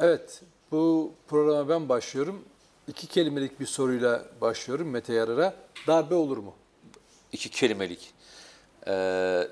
Evet, 0.00 0.40
bu 0.70 1.12
programa 1.28 1.68
ben 1.68 1.88
başlıyorum. 1.88 2.44
İki 2.88 3.06
kelimelik 3.06 3.60
bir 3.60 3.66
soruyla 3.66 4.22
başlıyorum 4.40 4.90
Mete 4.90 5.12
Yarar'a. 5.12 5.54
Darbe 5.86 6.14
olur 6.14 6.36
mu? 6.38 6.54
İki 7.32 7.50
kelimelik. 7.50 8.14
Ee, 8.86 9.48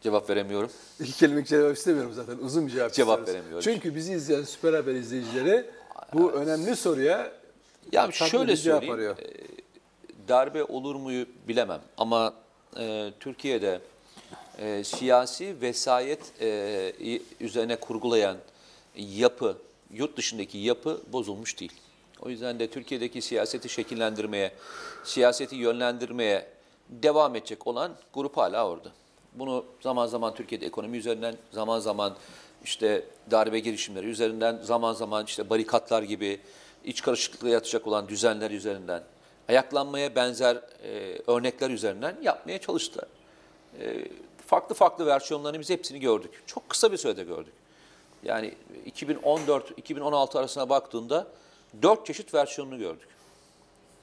cevap 0.00 0.30
veremiyorum. 0.30 0.70
İki 1.00 1.12
kelimelik 1.12 1.46
cevap 1.48 1.76
istemiyorum 1.76 2.12
zaten. 2.14 2.38
Uzun 2.38 2.66
bir 2.66 2.72
cevap 2.72 2.92
Cevap 2.92 3.18
istiyoruz. 3.18 3.34
veremiyorum. 3.34 3.60
Çünkü 3.72 3.94
bizi 3.94 4.12
izleyen 4.12 4.42
Süper 4.42 4.72
Haber 4.72 4.94
izleyicileri 4.94 5.64
bu 6.14 6.32
önemli 6.32 6.76
soruya 6.76 7.32
tatlı 7.92 8.12
şöyle 8.12 8.56
söyleyeyim. 8.56 8.94
arıyor. 8.94 9.18
e, 9.18 9.30
Darbe 10.28 10.64
olur 10.64 10.94
muyu 10.94 11.26
bilemem 11.48 11.80
ama 11.96 12.34
e, 12.78 13.12
Türkiye'de 13.20 13.80
e, 14.58 14.84
siyasi 14.84 15.60
vesayet 15.60 16.20
e, 16.40 17.20
üzerine 17.40 17.76
kurgulayan 17.76 18.36
yapı, 18.96 19.56
yurt 19.92 20.16
dışındaki 20.16 20.58
yapı 20.58 21.00
bozulmuş 21.12 21.60
değil. 21.60 21.72
O 22.22 22.30
yüzden 22.30 22.58
de 22.58 22.70
Türkiye'deki 22.70 23.22
siyaseti 23.22 23.68
şekillendirmeye, 23.68 24.52
siyaseti 25.04 25.56
yönlendirmeye 25.56 26.46
devam 26.88 27.36
edecek 27.36 27.66
olan 27.66 27.92
grup 28.14 28.36
hala 28.36 28.68
orada. 28.68 28.88
Bunu 29.32 29.64
zaman 29.80 30.06
zaman 30.06 30.34
Türkiye'de 30.34 30.66
ekonomi 30.66 30.96
üzerinden, 30.96 31.36
zaman 31.52 31.78
zaman 31.78 32.16
işte 32.64 33.04
darbe 33.30 33.58
girişimleri 33.58 34.06
üzerinden, 34.06 34.58
zaman 34.62 34.92
zaman 34.92 35.24
işte 35.24 35.50
barikatlar 35.50 36.02
gibi 36.02 36.40
iç 36.84 37.02
karışıklığa 37.02 37.50
yatacak 37.50 37.86
olan 37.86 38.08
düzenler 38.08 38.50
üzerinden, 38.50 39.02
ayaklanmaya 39.48 40.14
benzer 40.14 40.56
e, 40.82 41.18
örnekler 41.26 41.70
üzerinden 41.70 42.16
yapmaya 42.22 42.58
çalıştılar. 42.58 43.08
E, 43.80 44.08
farklı 44.46 44.74
farklı 44.74 45.06
versiyonlarını 45.06 45.60
biz 45.60 45.70
hepsini 45.70 46.00
gördük. 46.00 46.42
Çok 46.46 46.68
kısa 46.68 46.92
bir 46.92 46.96
sürede 46.96 47.24
gördük. 47.24 47.52
Yani 48.22 48.54
2014-2016 48.86 50.38
arasına 50.38 50.68
baktığında 50.68 51.26
dört 51.82 52.06
çeşit 52.06 52.34
versiyonunu 52.34 52.78
gördük. 52.78 53.08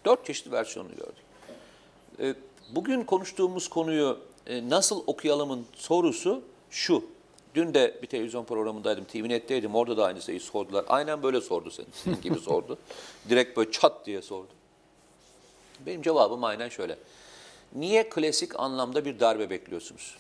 Dört 0.06 0.26
çeşit 0.26 0.52
versiyonunu 0.52 0.96
gördük. 0.96 1.24
E, 2.20 2.36
Bugün 2.70 3.04
konuştuğumuz 3.04 3.68
konuyu 3.68 4.20
e, 4.48 4.70
nasıl 4.70 5.04
okuyalımın 5.08 5.66
sorusu 5.76 6.42
şu. 6.70 7.06
Dün 7.56 7.74
de 7.74 8.00
bir 8.02 8.08
televizyon 8.08 8.46
programındaydım, 8.46 9.06
TVNet'teydim. 9.06 9.76
Orada 9.76 9.98
da 9.98 10.06
aynı 10.06 10.22
şeyi 10.22 10.40
sordular. 10.40 10.86
Aynen 10.88 11.24
böyle 11.24 11.42
sordu 11.42 11.72
senin, 11.72 11.90
senin 11.94 12.22
gibi 12.22 12.40
sordu. 12.40 12.78
Direkt 13.30 13.58
böyle 13.58 13.72
çat 13.72 14.06
diye 14.06 14.22
sordu. 14.22 14.48
Benim 15.86 16.02
cevabım 16.02 16.44
aynen 16.44 16.70
şöyle. 16.70 16.98
Niye 17.76 18.10
klasik 18.10 18.60
anlamda 18.60 19.06
bir 19.06 19.20
darbe 19.20 19.50
bekliyorsunuz? 19.50 20.18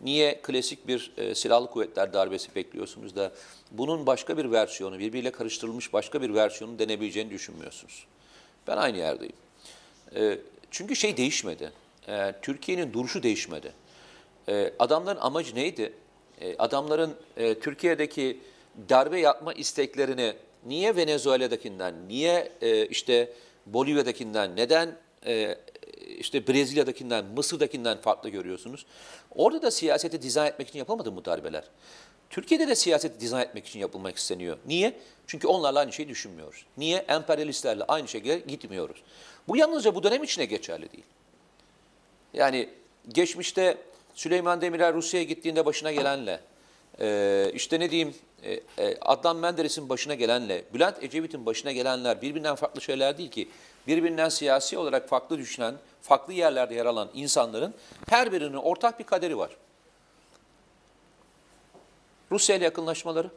Niye 0.00 0.40
klasik 0.42 0.88
bir 0.88 1.12
e, 1.16 1.34
silahlı 1.34 1.70
kuvvetler 1.70 2.12
darbesi 2.12 2.54
bekliyorsunuz 2.54 3.16
da 3.16 3.32
bunun 3.70 4.06
başka 4.06 4.36
bir 4.38 4.50
versiyonu, 4.52 4.98
birbiriyle 4.98 5.30
karıştırılmış 5.30 5.92
başka 5.92 6.22
bir 6.22 6.34
versiyonu 6.34 6.78
denebileceğini 6.78 7.30
düşünmüyorsunuz? 7.30 8.06
Ben 8.66 8.76
aynı 8.76 8.98
yerdeyim. 8.98 9.36
E, 10.14 10.38
çünkü 10.70 10.96
şey 10.96 11.16
değişmedi. 11.16 11.72
E, 12.08 12.34
Türkiye'nin 12.42 12.92
duruşu 12.92 13.22
değişmedi. 13.22 13.72
E, 14.48 14.72
adamların 14.78 15.20
amacı 15.20 15.54
neydi? 15.54 15.92
E, 16.40 16.56
adamların 16.56 17.14
e, 17.36 17.58
Türkiye'deki 17.58 18.40
darbe 18.88 19.20
yapma 19.20 19.52
isteklerini 19.52 20.34
niye 20.66 20.96
Venezuela'dakinden, 20.96 21.94
niye 22.08 22.52
e, 22.60 22.86
işte 22.86 23.32
Bolivya'dakinden, 23.66 24.56
neden 24.56 24.96
e, 25.26 25.58
işte 26.18 26.46
Brezilya'dakinden, 26.46 27.24
Mısır'dakinden 27.24 28.00
farklı 28.00 28.28
görüyorsunuz? 28.28 28.86
Orada 29.34 29.62
da 29.62 29.70
siyaseti 29.70 30.22
dizayn 30.22 30.50
etmek 30.50 30.68
için 30.68 30.78
yapılmadı 30.78 31.12
mı 31.12 31.24
darbeler? 31.24 31.64
Türkiye'de 32.30 32.68
de 32.68 32.74
siyaseti 32.74 33.20
dizayn 33.20 33.42
etmek 33.42 33.66
için 33.66 33.80
yapılmak 33.80 34.16
isteniyor. 34.16 34.58
Niye? 34.66 34.96
Çünkü 35.26 35.46
onlarla 35.46 35.78
aynı 35.78 35.92
şeyi 35.92 36.08
düşünmüyoruz. 36.08 36.66
Niye? 36.76 36.98
Emperyalistlerle 36.98 37.84
aynı 37.84 38.08
şekilde 38.08 38.38
gitmiyoruz. 38.38 39.02
Bu 39.48 39.56
yalnızca 39.56 39.94
bu 39.94 40.02
dönem 40.02 40.22
içine 40.22 40.44
geçerli 40.44 40.92
değil. 40.92 41.04
Yani 42.34 42.68
geçmişte 43.08 43.78
Süleyman 44.14 44.60
Demirel 44.60 44.94
Rusya'ya 44.94 45.24
gittiğinde 45.24 45.66
başına 45.66 45.92
gelenle, 45.92 46.40
e, 47.00 47.50
işte 47.54 47.80
ne 47.80 47.90
diyeyim 47.90 48.14
e, 48.42 48.52
e, 48.52 48.96
Adnan 49.00 49.36
Menderes'in 49.36 49.88
başına 49.88 50.14
gelenle, 50.14 50.64
Bülent 50.74 51.02
Ecevit'in 51.02 51.46
başına 51.46 51.72
gelenler 51.72 52.22
birbirinden 52.22 52.54
farklı 52.54 52.80
şeyler 52.80 53.18
değil 53.18 53.30
ki. 53.30 53.48
Birbirinden 53.86 54.28
siyasi 54.28 54.78
olarak 54.78 55.08
farklı 55.08 55.38
düşünen, 55.38 55.74
farklı 56.02 56.32
yerlerde 56.32 56.74
yer 56.74 56.86
alan 56.86 57.10
insanların 57.14 57.74
her 58.08 58.32
birinin 58.32 58.56
ortak 58.56 58.98
bir 58.98 59.04
kaderi 59.04 59.38
var. 59.38 59.50
Rusya 62.30 62.56
ile 62.56 62.64
yakınlaşmaları, 62.64 63.30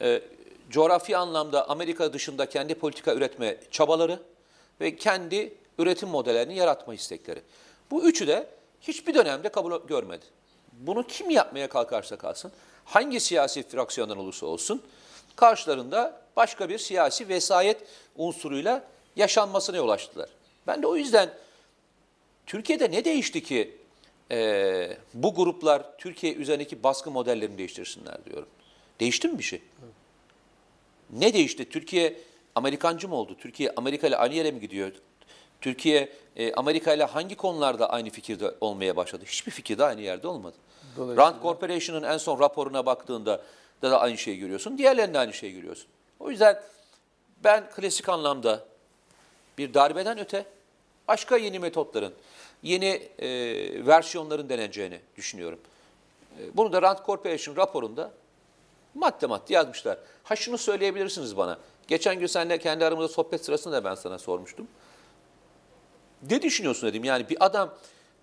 e, 0.00 0.22
coğrafi 0.70 1.16
anlamda 1.16 1.68
Amerika 1.68 2.12
dışında 2.12 2.48
kendi 2.48 2.74
politika 2.74 3.14
üretme 3.14 3.56
çabaları 3.70 4.22
ve 4.80 4.96
kendi 4.96 5.54
üretim 5.78 6.08
modellerini 6.08 6.56
yaratma 6.56 6.94
istekleri. 6.94 7.42
Bu 7.90 8.04
üçü 8.04 8.26
de 8.26 8.46
hiçbir 8.80 9.14
dönemde 9.14 9.48
kabul 9.48 9.86
görmedi. 9.86 10.24
Bunu 10.72 11.06
kim 11.06 11.30
yapmaya 11.30 11.68
kalkarsa 11.68 12.18
kalsın, 12.18 12.52
hangi 12.84 13.20
siyasi 13.20 13.68
fraksiyondan 13.68 14.18
olursa 14.18 14.46
olsun, 14.46 14.82
karşılarında 15.36 16.20
başka 16.36 16.68
bir 16.68 16.78
siyasi 16.78 17.28
vesayet 17.28 17.82
unsuruyla 18.16 18.84
yaşanmasına 19.16 19.76
yol 19.76 19.88
açtılar. 19.88 20.28
Ben 20.66 20.82
de 20.82 20.86
o 20.86 20.96
yüzden 20.96 21.30
Türkiye'de 22.46 22.90
ne 22.90 23.04
değişti 23.04 23.42
ki 23.42 23.76
e, 24.30 24.96
bu 25.14 25.34
gruplar 25.34 25.98
Türkiye 25.98 26.34
üzerindeki 26.34 26.82
baskı 26.82 27.10
modellerini 27.10 27.58
değiştirsinler 27.58 28.24
diyorum. 28.24 28.48
Değişti 29.00 29.28
mi 29.28 29.38
bir 29.38 29.44
şey? 29.44 29.62
Ne 31.10 31.34
değişti? 31.34 31.68
Türkiye 31.68 32.20
Amerikancı 32.54 33.08
mı 33.08 33.14
oldu? 33.14 33.36
Türkiye 33.38 33.72
Amerika 33.76 34.06
ile 34.06 34.16
aynı 34.16 34.34
yere 34.34 34.50
mi 34.50 34.60
gidiyor? 34.60 34.92
Türkiye 35.60 36.12
e, 36.36 36.52
Amerika 36.52 36.94
ile 36.94 37.04
hangi 37.04 37.34
konularda 37.34 37.90
aynı 37.90 38.10
fikirde 38.10 38.54
olmaya 38.60 38.96
başladı? 38.96 39.24
Hiçbir 39.26 39.52
fikirde 39.52 39.84
aynı 39.84 40.00
yerde 40.00 40.28
olmadı. 40.28 40.56
Rand 40.98 41.42
Corporation'ın 41.42 42.02
en 42.02 42.18
son 42.18 42.40
raporuna 42.40 42.86
baktığında 42.86 43.42
da, 43.82 43.90
da 43.90 44.00
aynı 44.00 44.18
şeyi 44.18 44.38
görüyorsun. 44.38 44.78
Diğerlerinde 44.78 45.18
aynı 45.18 45.32
şeyi 45.32 45.54
görüyorsun. 45.54 45.86
O 46.20 46.30
yüzden 46.30 46.60
ben 47.44 47.70
klasik 47.70 48.08
anlamda 48.08 48.64
bir 49.58 49.74
darbeden 49.74 50.18
öte 50.18 50.46
başka 51.08 51.36
yeni 51.36 51.58
metotların, 51.58 52.14
yeni 52.62 53.08
e, 53.18 53.28
versiyonların 53.86 54.48
deneneceğini 54.48 55.00
düşünüyorum. 55.16 55.58
E, 56.40 56.56
bunu 56.56 56.72
da 56.72 56.82
Rand 56.82 56.98
Corporation 57.06 57.56
raporunda 57.56 58.10
madde 58.94 59.26
madde 59.26 59.54
yazmışlar. 59.54 59.98
Ha 60.24 60.36
şunu 60.36 60.58
söyleyebilirsiniz 60.58 61.36
bana. 61.36 61.58
Geçen 61.88 62.18
gün 62.18 62.26
seninle 62.26 62.58
kendi 62.58 62.84
aramızda 62.84 63.08
sohbet 63.08 63.44
sırasında 63.44 63.74
da 63.74 63.84
ben 63.84 63.94
sana 63.94 64.18
sormuştum. 64.18 64.68
Ne 66.30 66.42
düşünüyorsun 66.42 66.88
dedim. 66.88 67.04
Yani 67.04 67.28
bir 67.28 67.46
adam 67.46 67.74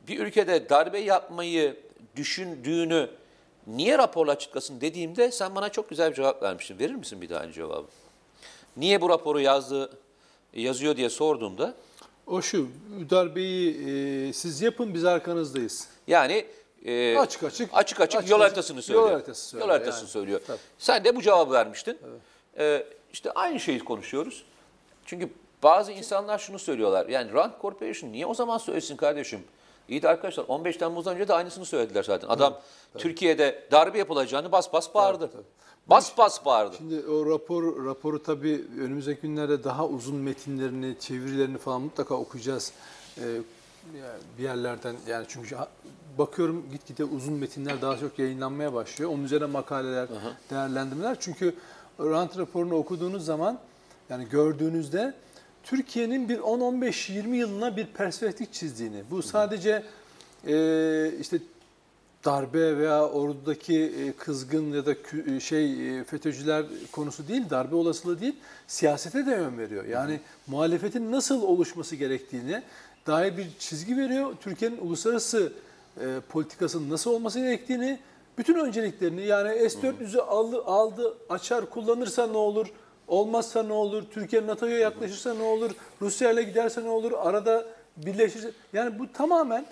bir 0.07 0.19
ülkede 0.19 0.69
darbe 0.69 0.99
yapmayı 0.99 1.79
düşündüğünü 2.15 3.09
niye 3.67 3.97
raporla 3.97 4.31
açıklasın 4.31 4.81
dediğimde 4.81 5.31
sen 5.31 5.55
bana 5.55 5.69
çok 5.69 5.89
güzel 5.89 6.09
bir 6.09 6.15
cevap 6.15 6.43
vermiştin. 6.43 6.79
Verir 6.79 6.95
misin 6.95 7.21
bir 7.21 7.29
daha 7.29 7.39
aynı 7.39 7.51
cevabı? 7.51 7.87
Niye 8.77 9.01
bu 9.01 9.09
raporu 9.09 9.39
yazdı, 9.39 9.97
yazıyor 10.53 10.97
diye 10.97 11.09
sorduğumda 11.09 11.73
O 12.27 12.41
şu, 12.41 12.67
darbeyi 13.09 13.77
e, 14.29 14.33
siz 14.33 14.61
yapın 14.61 14.93
biz 14.93 15.05
arkanızdayız. 15.05 15.87
yani 16.07 16.45
e, 16.85 17.17
Açık 17.17 17.43
açık. 17.43 17.69
açık 17.73 18.01
açık, 18.01 18.17
açık 18.17 18.31
yol 18.31 18.39
haritasını 18.39 18.81
söylüyor. 18.81 19.05
Yol 19.07 19.13
haritası 19.13 19.47
söylüyor. 19.49 19.67
Yol 19.69 19.73
haritasını 19.75 20.01
yani. 20.03 20.11
söylüyor. 20.11 20.41
Tabii. 20.47 20.57
Sen 20.77 21.03
de 21.03 21.15
bu 21.15 21.21
cevabı 21.21 21.51
vermiştin. 21.53 21.97
Ee, 22.57 22.85
işte 23.13 23.31
aynı 23.31 23.59
şeyi 23.59 23.79
konuşuyoruz. 23.79 24.43
Çünkü 25.05 25.29
bazı 25.63 25.91
insanlar 25.91 26.39
şunu 26.39 26.59
söylüyorlar. 26.59 27.07
Yani 27.07 27.33
Rand 27.33 27.51
Corporation 27.61 28.11
niye 28.11 28.25
o 28.25 28.33
zaman 28.33 28.57
söylesin 28.57 28.95
kardeşim? 28.95 29.43
İyi 29.89 30.01
de 30.01 30.09
arkadaşlar 30.09 30.45
15 30.47 30.77
Temmuz'dan 30.77 31.15
önce 31.15 31.27
de 31.27 31.33
aynısını 31.33 31.65
söylediler 31.65 32.03
zaten. 32.03 32.27
Adam 32.27 32.61
Türkiye'de 32.97 33.63
darbe 33.71 33.97
yapılacağını 33.97 34.51
bas 34.51 34.73
bas 34.73 34.93
bağırdı. 34.93 35.31
Bas 35.87 36.17
bas 36.17 36.45
bağırdı. 36.45 36.75
Şimdi 36.77 37.07
o 37.07 37.29
rapor 37.29 37.85
raporu 37.85 38.23
tabii 38.23 38.65
önümüzdeki 38.79 39.21
günlerde 39.21 39.63
daha 39.63 39.87
uzun 39.87 40.15
metinlerini, 40.15 40.95
çevirilerini 40.99 41.57
falan 41.57 41.81
mutlaka 41.81 42.15
okuyacağız. 42.15 42.71
Ee, 43.17 43.41
bir 44.37 44.43
yerlerden 44.43 44.95
yani 45.07 45.25
çünkü 45.29 45.55
bakıyorum 46.17 46.65
gitgide 46.71 47.03
uzun 47.03 47.33
metinler 47.33 47.81
daha 47.81 47.97
çok 47.97 48.19
yayınlanmaya 48.19 48.73
başlıyor. 48.73 49.11
Onun 49.11 49.23
üzerine 49.23 49.45
makaleler, 49.45 50.07
değerlendirmeler. 50.49 51.17
Çünkü 51.19 51.55
Rand 51.99 52.37
raporunu 52.37 52.75
okuduğunuz 52.75 53.25
zaman 53.25 53.59
yani 54.09 54.29
gördüğünüzde 54.29 55.13
Türkiye'nin 55.63 56.29
bir 56.29 56.39
10-15-20 56.39 57.35
yılına 57.35 57.77
bir 57.77 57.85
perspektif 57.85 58.53
çizdiğini. 58.53 59.03
Bu 59.11 59.23
sadece 59.23 59.83
e, 60.47 61.11
işte 61.19 61.37
darbe 62.25 62.77
veya 62.77 63.05
ordudaki 63.09 63.83
e, 63.83 64.11
kızgın 64.11 64.73
ya 64.73 64.85
da 64.85 64.93
e, 65.35 65.39
şey 65.39 65.99
e, 65.99 66.03
FETÖ'cüler 66.03 66.65
konusu 66.91 67.27
değil, 67.27 67.49
darbe 67.49 67.75
olasılığı 67.75 68.21
değil, 68.21 68.35
siyasete 68.67 69.25
de 69.25 69.31
yön 69.31 69.57
veriyor. 69.57 69.85
Yani 69.85 70.19
muhalefetin 70.47 71.11
nasıl 71.11 71.43
oluşması 71.43 71.95
gerektiğini 71.95 72.63
dair 73.07 73.37
bir 73.37 73.47
çizgi 73.59 73.97
veriyor. 73.97 74.33
Türkiye'nin 74.41 74.77
uluslararası 74.77 75.53
e, 76.01 76.19
politikasının 76.29 76.89
nasıl 76.89 77.11
olması 77.11 77.39
gerektiğini 77.39 77.99
Bütün 78.37 78.55
önceliklerini 78.55 79.25
yani 79.25 79.69
S-400'ü 79.69 80.19
aldı, 80.19 80.63
aldı, 80.63 81.17
açar 81.29 81.69
kullanırsa 81.69 82.27
ne 82.27 82.37
olur? 82.37 82.67
Olmazsa 83.07 83.63
ne 83.63 83.73
olur? 83.73 84.03
Türkiye 84.13 84.47
NATO'ya 84.47 84.77
yaklaşırsa 84.77 85.33
ne 85.33 85.43
olur? 85.43 85.71
Rusya 86.01 86.31
ile 86.31 86.43
giderse 86.43 86.83
ne 86.83 86.89
olur? 86.89 87.11
Arada 87.11 87.65
birleşirse... 87.97 88.51
Yani 88.73 88.99
bu 88.99 89.13
tamamen 89.13 89.65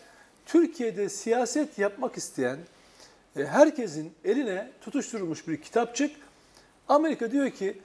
Türkiye'de 0.49 1.09
siyaset 1.09 1.79
yapmak 1.79 2.17
isteyen 2.17 2.57
e, 3.37 3.45
herkesin 3.45 4.13
eline 4.25 4.71
tutuşturulmuş 4.81 5.47
bir 5.47 5.61
kitapçık. 5.61 6.15
Amerika 6.87 7.31
diyor 7.31 7.49
ki 7.49 7.79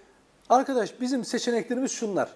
arkadaş 0.48 1.00
bizim 1.00 1.24
seçeneklerimiz 1.24 1.92
şunlar. 1.92 2.28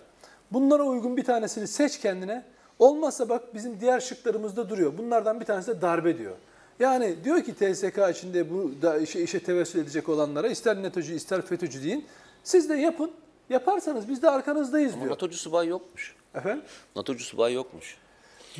Bunlara 0.50 0.82
uygun 0.82 1.16
bir 1.16 1.24
tanesini 1.24 1.68
seç 1.68 2.00
kendine. 2.00 2.44
Olmazsa 2.78 3.28
bak 3.28 3.54
bizim 3.54 3.80
diğer 3.80 4.00
şıklarımızda 4.00 4.68
duruyor. 4.68 4.98
Bunlardan 4.98 5.40
bir 5.40 5.44
tanesi 5.44 5.68
de 5.68 5.82
darbe 5.82 6.18
diyor. 6.18 6.36
Yani 6.80 7.16
diyor 7.24 7.42
ki 7.42 7.54
TSK 7.54 7.98
içinde 8.10 8.50
bu 8.50 8.72
da 8.82 8.98
işe, 8.98 9.20
işe 9.20 9.40
tevessül 9.40 9.80
edecek 9.80 10.08
olanlara 10.08 10.48
ister 10.48 10.82
NATO'cu 10.82 11.12
ister 11.12 11.42
FETÖ'cü 11.42 11.82
deyin. 11.84 12.06
Siz 12.44 12.68
de 12.68 12.74
yapın. 12.74 13.10
Yaparsanız 13.50 14.08
biz 14.08 14.22
de 14.22 14.30
arkanızdayız 14.30 14.92
Ama 14.92 15.02
diyor. 15.02 15.12
NATO'cu 15.12 15.36
subay 15.36 15.66
yokmuş. 15.66 16.16
Efendim? 16.34 16.64
NATO'cu 16.96 17.24
subay 17.24 17.54
yokmuş. 17.54 17.96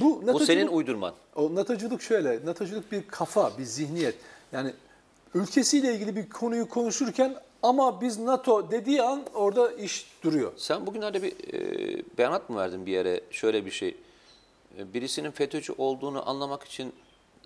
Bu 0.00 0.22
Bu 0.26 0.40
senin 0.40 0.66
uydurman. 0.66 1.14
O 1.36 1.54
NATO'culuk 1.54 2.02
şöyle, 2.02 2.46
NATO'culuk 2.46 2.92
bir 2.92 3.02
kafa, 3.08 3.58
bir 3.58 3.64
zihniyet. 3.64 4.14
Yani 4.52 4.72
ülkesiyle 5.34 5.94
ilgili 5.94 6.16
bir 6.16 6.28
konuyu 6.28 6.68
konuşurken 6.68 7.34
ama 7.62 8.00
biz 8.00 8.18
NATO 8.18 8.70
dediği 8.70 9.02
an 9.02 9.22
orada 9.34 9.72
iş 9.72 10.06
duruyor. 10.22 10.52
Sen 10.56 10.86
bugünlerde 10.86 11.22
bir 11.22 11.32
e, 11.32 12.18
beyanat 12.18 12.50
mı 12.50 12.56
verdin 12.56 12.86
bir 12.86 12.92
yere 12.92 13.20
şöyle 13.30 13.66
bir 13.66 13.70
şey? 13.70 13.96
E, 14.78 14.94
birisinin 14.94 15.30
FETÖ'cü 15.30 15.72
olduğunu 15.78 16.28
anlamak 16.28 16.64
için 16.64 16.92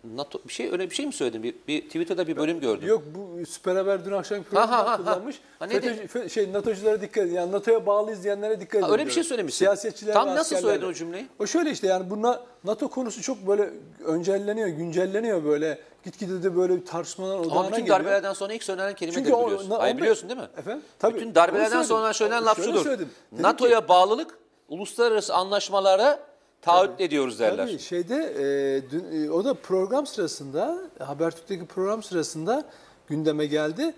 NATO 0.05 0.39
bir 0.49 0.53
şey 0.53 0.73
öyle 0.73 0.91
bir 0.91 0.95
şey 0.95 1.07
mi 1.07 1.13
söyledin? 1.13 1.43
Bir, 1.43 1.55
bir 1.69 1.81
Twitter'da 1.83 2.27
bir 2.27 2.37
bölüm 2.37 2.61
gördüm. 2.61 2.89
Yok 2.89 3.03
bu 3.15 3.47
Süper 3.47 3.77
Haber 3.77 4.05
dün 4.05 4.13
akşam 4.13 4.39
Ha, 4.55 4.97
kullanmış. 4.97 5.41
Ha, 5.59 5.67
neydi? 5.67 5.87
FETÖ'cü- 5.87 6.07
fe- 6.09 6.29
şey 6.31 6.53
NATO'culara 6.53 7.01
dikkat 7.01 7.25
edin. 7.27 7.35
Yani 7.35 7.53
NATO'ya 7.53 7.87
bağlı 7.87 8.13
izleyenlere 8.13 8.61
dikkat 8.61 8.75
edin. 8.75 8.87
Ha, 8.87 8.93
öyle 8.93 9.07
bir 9.07 9.11
şey 9.11 9.25
söylemişsin. 9.25 9.59
Siyasetçiler 9.59 10.13
Tam 10.15 10.29
nasıl 10.29 10.57
söyledin 10.57 10.87
o 10.87 10.93
cümleyi? 10.93 11.27
O 11.39 11.47
şöyle 11.47 11.71
işte 11.71 11.87
yani 11.87 12.11
bu 12.11 12.23
Na- 12.23 12.41
NATO 12.65 12.89
konusu 12.89 13.23
çok 13.23 13.47
böyle 13.47 13.71
öncelleniyor, 14.05 14.69
güncelleniyor 14.69 15.45
böyle. 15.45 15.79
Gitgide 16.05 16.43
de 16.43 16.57
böyle 16.57 16.85
tartışmalar 16.85 17.39
odağına 17.39 17.53
Ama 17.59 17.69
bütün 17.69 17.77
geliyor. 17.81 17.99
darbelerden 17.99 18.33
sonra 18.33 18.53
ilk 18.53 18.63
söylenen 18.63 18.95
kelime 18.95 19.15
Çünkü 19.15 19.33
o- 19.33 19.47
biliyorsun. 19.47 19.71
na- 19.71 19.79
Hayır 19.79 19.97
biliyorsun 19.97 20.29
değil 20.29 20.41
mi? 20.41 20.47
Efendim? 20.57 20.83
Tabii. 20.99 21.15
Bütün 21.15 21.35
darbelerden 21.35 21.83
sonra 21.83 22.13
söylenen 22.13 22.45
laf 22.45 22.65
şudur. 22.65 22.87
NATO'ya 23.33 23.89
bağlılık 23.89 24.39
uluslararası 24.69 25.35
anlaşmalara 25.35 26.19
taahhüt 26.63 27.01
ediyoruz 27.01 27.39
derler. 27.39 27.67
Tabii 27.67 27.79
şeyde 27.79 28.17
e, 28.17 28.91
dün, 28.91 29.25
e, 29.25 29.31
o 29.31 29.45
da 29.45 29.55
program 29.55 30.07
sırasında 30.07 30.79
Habertürk'teki 30.99 31.67
program 31.67 32.03
sırasında 32.03 32.65
gündeme 33.07 33.47
geldi. 33.47 33.95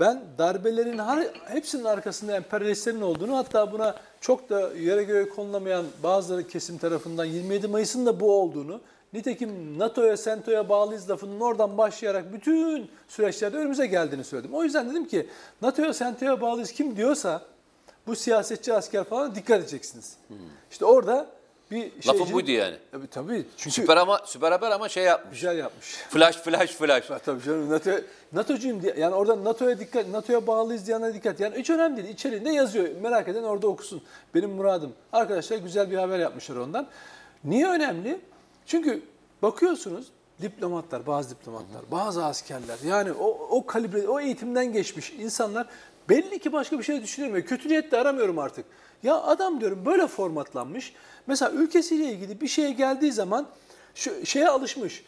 Ben 0.00 0.22
darbelerin 0.38 0.98
her, 0.98 1.26
hepsinin 1.44 1.84
arkasında 1.84 2.36
emperyalistlerin 2.36 3.00
olduğunu 3.00 3.36
hatta 3.36 3.72
buna 3.72 3.96
çok 4.20 4.50
da 4.50 4.72
yere 4.74 5.02
göre 5.02 5.28
konulamayan 5.28 5.84
bazıları 6.02 6.48
kesim 6.48 6.78
tarafından 6.78 7.24
27 7.24 7.68
Mayıs'ın 7.68 8.06
da 8.06 8.20
bu 8.20 8.32
olduğunu 8.32 8.80
nitekim 9.12 9.78
NATO'ya, 9.78 10.16
SENTO'ya 10.16 10.68
bağlıyız 10.68 11.10
lafının 11.10 11.40
oradan 11.40 11.78
başlayarak 11.78 12.32
bütün 12.32 12.90
süreçlerde 13.08 13.56
önümüze 13.56 13.86
geldiğini 13.86 14.24
söyledim. 14.24 14.54
O 14.54 14.64
yüzden 14.64 14.90
dedim 14.90 15.08
ki 15.08 15.26
NATO'ya, 15.62 15.94
SENTO'ya 15.94 16.40
bağlıyız 16.40 16.72
kim 16.72 16.96
diyorsa 16.96 17.42
bu 18.06 18.16
siyasetçi 18.16 18.74
asker 18.74 19.04
falan 19.04 19.34
dikkat 19.34 19.60
edeceksiniz. 19.60 20.16
İşte 20.70 20.84
orada 20.84 21.26
bir 21.74 22.06
Lafın 22.06 22.32
buydu 22.32 22.50
yani. 22.50 22.76
Tabii 22.92 23.06
tabii. 23.06 23.46
Çünkü 23.56 23.74
Süper 23.74 23.96
ama 23.96 24.20
süper 24.26 24.52
haber 24.52 24.70
ama 24.70 24.88
şey 24.88 25.04
yapmış. 25.04 25.34
güzel 25.40 25.58
yapmış. 25.58 25.86
Flash 25.86 26.36
flash 26.36 26.70
flash. 26.70 27.10
Ha, 27.10 27.18
Tabii 27.18 27.42
canım 27.42 27.70
NATO 27.70 27.90
NATO'cuyum 28.32 28.82
diye 28.82 28.94
yani 28.98 29.14
orada 29.14 29.44
NATO'ya 29.44 29.78
dikkat, 29.78 30.08
NATO'ya 30.08 30.46
bağlıyız 30.46 30.86
diyenlere 30.86 31.14
dikkat. 31.14 31.40
Yani 31.40 31.58
hiç 31.58 31.70
önemli 31.70 31.96
değil. 32.04 32.14
İçeriğinde 32.14 32.50
yazıyor. 32.50 32.88
Merak 33.02 33.28
eden 33.28 33.42
orada 33.42 33.66
okusun. 33.66 34.02
Benim 34.34 34.50
muradım. 34.50 34.92
Arkadaşlar 35.12 35.56
güzel 35.56 35.90
bir 35.90 35.96
haber 35.96 36.18
yapmışlar 36.18 36.56
ondan. 36.56 36.86
Niye 37.44 37.68
önemli? 37.68 38.20
Çünkü 38.66 39.02
bakıyorsunuz 39.42 40.06
diplomatlar, 40.42 41.06
bazı 41.06 41.30
diplomatlar, 41.30 41.82
bazı 41.90 42.24
askerler 42.24 42.78
yani 42.86 43.12
o, 43.12 43.28
o 43.50 43.66
kalibre, 43.66 44.08
o 44.08 44.20
eğitimden 44.20 44.72
geçmiş 44.72 45.10
insanlar 45.10 45.66
belli 46.08 46.38
ki 46.38 46.52
başka 46.52 46.78
bir 46.78 46.84
şey 46.84 47.02
düşünemiyor. 47.02 47.46
Kötü 47.46 47.68
niyetle 47.68 47.96
aramıyorum 47.98 48.38
artık. 48.38 48.64
Ya 49.02 49.22
adam 49.22 49.60
diyorum 49.60 49.82
böyle 49.86 50.06
formatlanmış. 50.06 50.92
Mesela 51.26 51.50
ülkesiyle 51.50 52.04
ilgili 52.04 52.40
bir 52.40 52.48
şeye 52.48 52.70
geldiği 52.70 53.12
zaman 53.12 53.46
şu 53.94 54.26
şeye 54.26 54.48
alışmış 54.48 55.04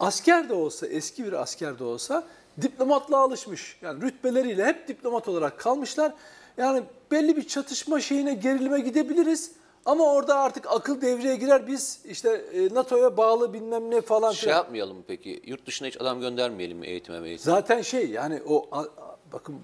asker 0.00 0.48
de 0.48 0.54
olsa, 0.54 0.86
eski 0.86 1.24
bir 1.24 1.32
asker 1.32 1.78
de 1.78 1.84
olsa 1.84 2.24
diplomatla 2.62 3.18
alışmış. 3.18 3.78
Yani 3.82 4.02
rütbeleriyle 4.02 4.64
hep 4.64 4.88
diplomat 4.88 5.28
olarak 5.28 5.58
kalmışlar. 5.58 6.12
Yani 6.56 6.82
belli 7.10 7.36
bir 7.36 7.46
çatışma 7.48 8.00
şeyine, 8.00 8.34
gerilime 8.34 8.80
gidebiliriz. 8.80 9.52
Ama 9.86 10.12
orada 10.14 10.38
artık 10.38 10.66
akıl 10.70 11.00
devreye 11.00 11.36
girer. 11.36 11.66
Biz 11.66 12.00
işte 12.04 12.30
e, 12.30 12.74
NATO'ya 12.74 13.16
bağlı 13.16 13.52
bilmem 13.54 13.90
ne 13.90 14.00
falan 14.00 14.32
Şey 14.32 14.40
filan. 14.42 14.56
yapmayalım 14.56 15.04
peki? 15.06 15.42
Yurt 15.46 15.66
dışına 15.66 15.88
hiç 15.88 16.00
adam 16.00 16.20
göndermeyelim 16.20 16.78
mi 16.78 16.86
eğitime 16.86 17.16
eğitime? 17.28 17.38
Zaten 17.54 17.82
şey 17.82 18.10
yani 18.10 18.42
o 18.48 18.68
a- 18.72 18.80
a- 18.80 19.16
bakın 19.32 19.56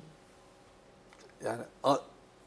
yani 1.44 1.62
a- 1.84 1.98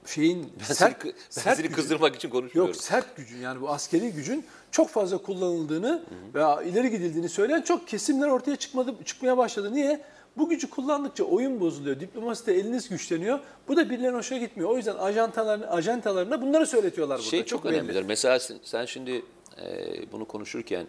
şeyin 0.06 0.54
Ben, 0.60 0.74
sert, 0.74 1.02
seni, 1.02 1.14
ben 1.14 1.20
sert 1.30 1.56
seni 1.58 1.64
gücün- 1.64 1.76
kızdırmak 1.76 2.16
için 2.16 2.30
konuşmuyorum. 2.30 2.74
Yok 2.74 2.82
sert 2.82 3.18
gücün 3.18 3.38
yani 3.38 3.62
bu 3.62 3.70
askeri 3.70 4.12
gücün 4.12 4.46
çok 4.72 4.90
fazla 4.90 5.18
kullanıldığını 5.18 6.04
veya 6.34 6.62
ileri 6.62 6.92
gidildiğini 6.92 7.30
söyleyen 7.30 7.62
çok 7.62 7.88
kesimler 7.88 8.28
ortaya 8.28 8.56
çıkmadı, 8.56 8.96
çıkmaya 9.06 9.38
başladı. 9.38 9.74
Niye? 9.74 10.02
Bu 10.38 10.50
gücü 10.50 10.70
kullandıkça 10.70 11.24
oyun 11.24 11.60
bozuluyor. 11.60 12.00
Diplomaside 12.00 12.56
eliniz 12.56 12.90
güçleniyor. 12.90 13.40
Bu 13.68 13.78
da 13.78 13.90
birilerine 13.90 14.18
hoşuna 14.18 14.40
gitmiyor. 14.40 14.70
O 14.70 14.78
yüzden 14.78 14.96
ajantalarına, 14.96 15.68
ajantalarına 15.68 16.42
bunları 16.42 16.68
söyletiyorlar 16.68 17.18
burada. 17.18 17.30
Şey 17.30 17.46
çok, 17.46 17.66
belli. 17.66 17.74
önemlidir. 17.74 18.04
Mesela 18.04 18.40
sen, 18.40 18.58
sen 18.64 18.86
şimdi 18.86 19.26
e, 19.62 20.12
bunu 20.12 20.26
konuşurken 20.26 20.86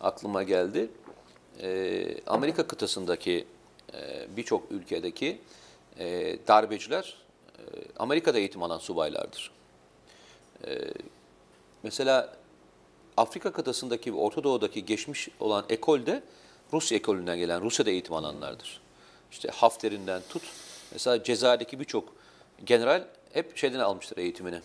aklıma 0.00 0.42
geldi. 0.42 0.90
E, 1.62 2.04
Amerika 2.26 2.66
kıtasındaki 2.66 3.44
e, 3.94 4.36
birçok 4.36 4.72
ülkedeki 4.72 5.38
e, 5.98 6.38
darbeciler 6.48 7.16
Amerika'da 7.98 8.38
eğitim 8.38 8.62
alan 8.62 8.78
subaylardır. 8.78 9.50
E, 10.66 10.78
mesela 11.82 12.36
Afrika 13.16 13.52
kıtasındaki 13.52 14.14
ve 14.14 14.18
Orta 14.18 14.44
Doğu'daki 14.44 14.86
geçmiş 14.86 15.28
olan 15.40 15.64
ekolde 15.68 16.22
Rus 16.72 16.92
ekolünden 16.92 17.38
gelen, 17.38 17.62
Rusya'da 17.62 17.90
eğitim 17.90 18.14
alanlardır. 18.14 18.80
İşte 19.30 19.48
Hafter'inden 19.48 20.22
tut. 20.28 20.42
Mesela 20.92 21.22
Cezayir'deki 21.22 21.80
birçok 21.80 22.12
general 22.64 23.04
hep 23.32 23.56
şeyden 23.56 23.78
almıştır 23.78 24.16
eğitimini. 24.16 24.60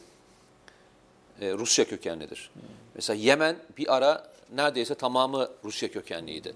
E, 1.42 1.54
Rusya 1.54 1.86
kökenlidir. 1.86 2.52
Mesela 2.96 3.20
Yemen 3.20 3.56
bir 3.78 3.96
ara 3.96 4.34
neredeyse 4.56 4.96
tamamı 4.96 5.50
Rusya 5.64 5.92
kökenliydi. 5.92 6.54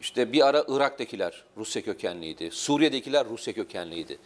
İşte 0.00 0.32
bir 0.32 0.46
ara 0.46 0.64
Irak'takiler 0.68 1.44
Rusya 1.56 1.82
kökenliydi. 1.82 2.50
Suriye'dekiler 2.50 3.26
Rusya 3.28 3.52
kökenliydi. 3.52 4.18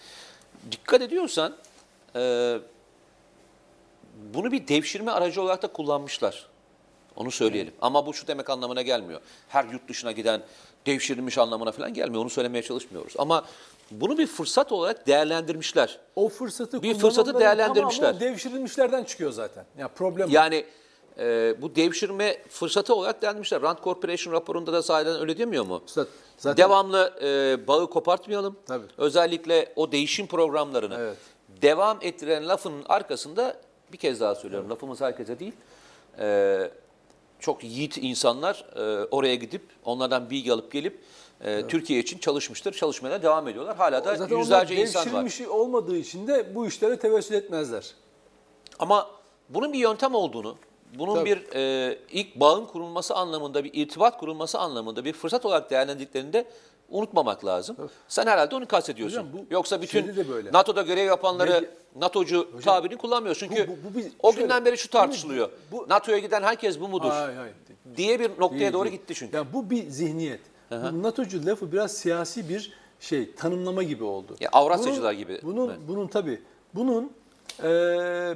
Dikkat 0.73 1.03
ediyorsan 1.03 1.55
e, 2.17 2.57
bunu 4.35 4.53
bir 4.53 4.69
devşirme 4.69 5.11
aracı 5.11 5.43
olarak 5.43 5.63
da 5.63 5.67
kullanmışlar. 5.67 6.47
Onu 7.17 7.31
söyleyelim. 7.31 7.75
Ama 7.81 8.07
bu 8.07 8.15
şu 8.15 8.27
demek 8.27 8.51
anlamına 8.51 8.83
gelmiyor. 8.83 9.21
Her 9.49 9.65
yurt 9.65 9.89
dışına 9.89 10.13
giden 10.13 10.43
devşirilmiş 10.87 11.39
anlamına 11.39 11.73
falan 11.73 11.95
gelmiyor. 11.95 12.23
Onu 12.23 12.31
söylemeye 12.31 12.63
çalışmıyoruz. 12.63 13.15
Ama 13.19 13.45
bunu 13.91 14.19
bir 14.19 14.27
fırsat 14.27 14.73
olarak 14.73 15.07
değerlendirmişler. 15.07 15.99
O 16.17 16.29
fırsatı 16.29 16.83
Bir 16.83 16.95
fırsatı 16.95 17.41
değerlendirmişler. 17.41 18.03
tamamı 18.07 18.21
devşirilmişlerden 18.21 19.05
çıkıyor 19.05 19.33
zaten. 19.33 19.65
Ya 19.79 19.89
problem 19.89 20.29
o. 20.29 20.33
E, 21.19 21.55
bu 21.63 21.77
devşirme 21.77 22.43
fırsatı 22.49 22.95
olarak 22.95 23.23
değerlendirmişler. 23.23 23.63
Rand 23.63 23.79
Corporation 23.85 24.35
raporunda 24.35 24.73
da 24.73 24.83
sahiden 24.83 25.21
öyle 25.21 25.39
demiyor 25.39 25.65
mu? 25.65 25.83
Üstad, 25.87 26.07
zaten 26.39 26.65
Devamlı 26.65 27.15
e, 27.23 27.67
bağı 27.67 27.91
kopartmayalım. 27.91 28.57
Tabii. 28.67 28.87
Özellikle 28.99 29.73
o 29.77 29.93
değişim 29.93 30.27
programlarını 30.27 30.97
Evet. 31.01 31.17
devam 31.63 31.99
ettiren 32.01 32.49
lafının 32.49 32.85
arkasında 32.89 33.57
bir 33.93 33.99
kez 33.99 34.21
daha 34.21 34.35
söylüyorum. 34.35 34.71
Lafımız 34.71 35.01
herkese 35.01 35.39
değil. 35.39 35.53
E, 36.19 36.71
çok 37.41 37.65
yiğit 37.65 37.97
insanlar 37.97 38.67
e, 38.77 39.05
oraya 39.05 39.35
gidip 39.35 39.63
onlardan 39.85 40.31
bilgi 40.31 40.53
alıp 40.53 40.73
gelip 40.73 41.01
e, 41.45 41.67
Türkiye 41.67 42.01
için 42.01 42.19
çalışmıştır. 42.19 42.73
Çalışmaya 42.73 43.23
devam 43.23 43.49
ediyorlar. 43.49 43.77
Hala 43.77 44.05
da 44.05 44.17
zaten 44.17 44.37
yüzlerce 44.39 44.75
insan 44.75 45.01
var. 45.01 45.07
devşirilmiş 45.07 45.41
olmadığı 45.41 45.97
için 45.97 46.27
de 46.27 46.55
bu 46.55 46.67
işlere 46.67 46.99
tevessül 46.99 47.35
etmezler. 47.35 47.91
Ama 48.79 49.11
bunun 49.49 49.73
bir 49.73 49.79
yöntem 49.79 50.15
olduğunu, 50.15 50.57
bunun 50.99 51.15
Tabii. 51.15 51.31
bir 51.31 51.55
e, 51.55 51.99
ilk 52.13 52.37
bağın 52.41 52.67
kurulması 52.67 53.15
anlamında, 53.15 53.65
bir 53.65 53.71
irtibat 53.75 54.19
kurulması 54.21 54.59
anlamında 54.59 55.05
bir 55.05 55.13
fırsat 55.13 55.47
olarak 55.47 55.71
değerlendirdiklerini 55.71 56.33
de 56.33 56.45
unutmamak 56.89 57.45
lazım. 57.45 57.77
Sen 58.09 58.27
herhalde 58.27 58.57
onu 58.57 58.67
kastediyorsun. 58.67 59.19
Hocam 59.19 59.33
bu 59.33 59.55
Yoksa 59.55 59.83
bütün 59.83 60.17
de 60.17 60.29
böyle. 60.29 60.53
NATO'da 60.53 60.83
görev 60.83 61.07
yapanları 61.07 61.51
Medya- 61.51 61.69
NATO'cu 62.01 62.61
tabirini 62.65 62.99
kullanmıyor. 62.99 63.35
Çünkü 63.39 63.69
bu- 63.69 63.77
bu 63.91 63.99
bir- 63.99 64.13
o 64.23 64.33
şöyle, 64.33 64.43
günden 64.43 64.65
beri 64.65 64.79
şu 64.79 64.91
tartışılıyor. 64.91 65.49
bu- 65.73 65.87
NATO'ya 65.89 66.19
giden 66.19 66.43
herkes 66.43 66.81
bu 66.81 66.89
mudur? 66.89 67.11
Hayır, 67.11 67.37
hayır. 67.37 67.55
diye 67.97 68.21
bir 68.21 68.31
noktaya 68.41 68.59
Değil, 68.61 68.73
doğru 68.73 68.85
değil. 68.85 68.97
gitti 69.01 69.15
çünkü. 69.15 69.37
Ya 69.37 69.53
bu 69.53 69.71
bir 69.71 69.89
zihniyet. 69.91 70.41
Bu 70.71 71.03
NATO'cu 71.03 71.47
lafı 71.47 71.73
biraz 71.73 71.93
siyasi 71.93 72.49
bir 72.49 72.73
şey, 73.01 73.35
tanımlama 73.35 73.83
gibi 73.83 74.05
oldu. 74.05 74.37
Ya 74.41 74.49
Avrasyacılar 74.53 75.13
Bunun- 75.15 75.19
gibi 75.19 75.41
Bunun, 75.43 75.69
mi? 75.69 75.75
bunun 75.89 76.07
tabii, 76.07 76.41
bunun 76.75 77.13
e, 77.63 77.69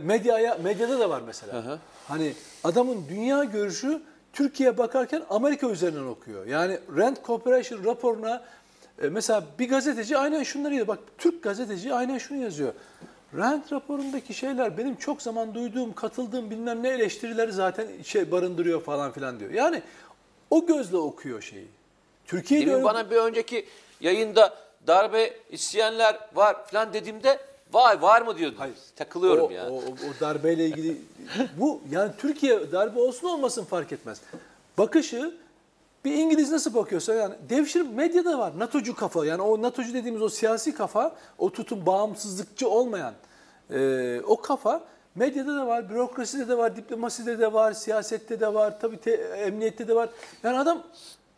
medyaya, 0.03 0.59
medyada 0.63 1.01
da 1.01 1.11
var 1.11 1.23
mesela. 1.27 1.65
hı. 1.65 1.79
Hani 2.09 2.33
adamın 2.65 3.05
dünya 3.09 3.45
görüşü 3.45 4.03
Türkiye'ye 4.33 4.79
bakarken 4.79 5.23
Amerika 5.31 5.69
üzerinden 5.71 6.05
okuyor. 6.07 6.47
Yani 6.47 6.79
Rand 6.97 7.17
Corporation 7.27 7.85
raporuna 7.85 8.45
e, 9.03 9.09
mesela 9.09 9.45
bir 9.59 9.69
gazeteci 9.69 10.19
aynen 10.19 10.43
şunları 10.43 10.73
yazıyor. 10.75 10.89
Bak 10.89 10.99
Türk 11.19 11.43
gazeteci 11.43 11.95
aynen 11.95 12.19
şunu 12.19 12.43
yazıyor. 12.43 12.73
Rand 13.37 13.63
raporundaki 13.73 14.35
şeyler 14.35 14.79
benim 14.79 14.97
çok 14.97 15.23
zaman 15.23 15.55
duyduğum, 15.55 15.93
katıldığım 15.93 16.51
bilmem 16.51 16.83
ne 16.83 16.89
eleştirileri 16.89 17.53
zaten 17.53 17.87
şey 18.05 18.31
barındırıyor 18.31 18.83
falan 18.83 19.13
filan 19.13 19.41
diyor. 19.41 19.51
Yani 19.51 19.83
o 20.51 20.67
gözle 20.67 20.97
okuyor 20.97 21.43
şeyi. 21.43 21.67
Türkiye'de 22.27 22.75
öyle- 22.75 22.85
bana 22.85 23.11
bir 23.11 23.17
önceki 23.17 23.67
yayında 24.01 24.55
darbe 24.87 25.35
isteyenler 25.51 26.19
var 26.35 26.67
falan 26.67 26.93
dediğimde 26.93 27.39
vay 27.73 28.03
var 28.03 28.23
mı 28.23 28.39
diyordun. 28.39 28.57
Hayır. 28.59 28.77
Takılıyorum 28.97 29.47
o, 29.47 29.51
yani. 29.51 29.71
O, 29.71 29.77
o 29.79 30.21
darbeyle 30.21 30.67
ilgili 30.67 30.97
bu 31.59 31.81
yani 31.91 32.13
Türkiye 32.19 32.73
darbe 32.73 33.01
olsun 33.01 33.29
olmasın 33.29 33.65
fark 33.65 33.93
etmez. 33.93 34.21
Bakışı 34.79 35.35
bir 36.05 36.13
İngiliz 36.13 36.53
nasıl 36.53 36.75
bakıyorsa 36.75 37.15
yani 37.15 37.35
devşir 37.49 37.81
medyada 37.81 38.39
var. 38.39 38.59
NATO'cu 38.59 38.97
kafa 38.97 39.27
yani 39.27 39.43
o 39.43 39.63
NATO'cu 39.63 39.95
dediğimiz 39.95 40.23
o 40.23 40.29
siyasi 40.29 40.75
kafa 40.75 41.17
o 41.39 41.51
tutum 41.51 41.87
bağımsızlıkçı 41.87 42.69
olmayan 42.69 43.15
e, 43.71 44.21
o 44.27 44.41
kafa 44.41 44.81
medyada 45.15 45.57
da 45.57 45.67
var, 45.67 45.91
bürokraside 45.91 46.49
de 46.49 46.59
var, 46.59 46.77
diplomaside 46.77 47.39
de 47.39 47.53
var, 47.53 47.73
siyasette 47.73 48.41
de 48.41 48.55
var, 48.55 48.81
tabii 48.81 49.01
te- 49.01 49.11
emniyette 49.13 49.89
de 49.89 49.95
var. 49.95 50.09
Yani 50.43 50.59
adam 50.59 50.83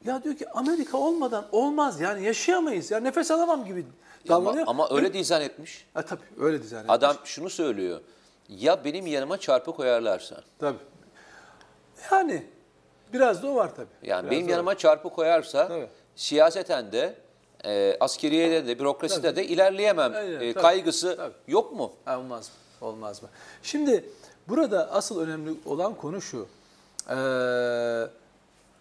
ya 0.04 0.22
diyor 0.22 0.34
ki 0.34 0.50
Amerika 0.50 0.99
olmadan 0.99 1.44
olmaz 1.52 2.00
yani 2.00 2.25
yaşayamayız. 2.25 2.90
Ya 2.90 3.00
nefes 3.00 3.30
alamam 3.30 3.64
gibi 3.64 3.87
davranıyor. 4.28 4.64
ama 4.68 4.88
öyle 4.90 5.12
dizayn 5.12 5.40
etmiş. 5.40 5.86
Ha, 5.94 6.02
tabii 6.02 6.20
öyle 6.38 6.62
dizayn 6.62 6.80
etmiş. 6.82 6.94
Adam 6.94 7.16
şunu 7.24 7.50
söylüyor. 7.50 8.00
Ya 8.48 8.84
benim 8.84 9.06
yanıma 9.06 9.38
çarpı 9.38 9.72
koyarlarsa. 9.72 10.42
Tabii. 10.58 10.78
Yani 12.12 12.46
biraz 13.12 13.42
da 13.42 13.48
o 13.48 13.54
var 13.54 13.74
tabii. 13.76 13.86
Yani 14.02 14.22
Biraz 14.22 14.30
benim 14.30 14.48
yanıma 14.48 14.78
çarpı 14.78 15.10
koyarsa 15.10 15.68
Tabii. 15.68 15.88
siyaseten 16.16 16.92
de 16.92 17.14
e, 17.64 17.96
askeriyede 18.00 18.66
de 18.66 18.78
bürokraside 18.78 19.36
de 19.36 19.46
ilerleyemem 19.46 20.12
Aynen, 20.14 20.32
e, 20.32 20.38
tabii. 20.38 20.54
kaygısı 20.54 21.16
Tabii. 21.16 21.34
yok 21.48 21.72
mu? 21.72 21.92
Ha, 22.04 22.18
olmaz 22.18 22.48
mı? 22.48 22.86
Olmaz 22.88 23.22
mı? 23.22 23.28
Şimdi 23.62 24.04
burada 24.48 24.90
asıl 24.92 25.20
önemli 25.20 25.50
olan 25.64 25.94
konu 25.94 26.20
şu. 26.20 26.46
Ee, 27.08 27.14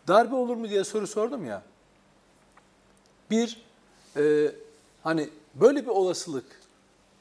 darbe 0.07 0.35
olur 0.35 0.55
mu 0.55 0.69
diye 0.69 0.83
soru 0.83 1.07
sordum 1.07 1.45
ya. 1.45 1.61
Bir, 3.31 3.61
e, 4.17 4.51
hani 5.09 5.29
böyle 5.55 5.81
bir 5.81 5.87
olasılık 5.87 6.45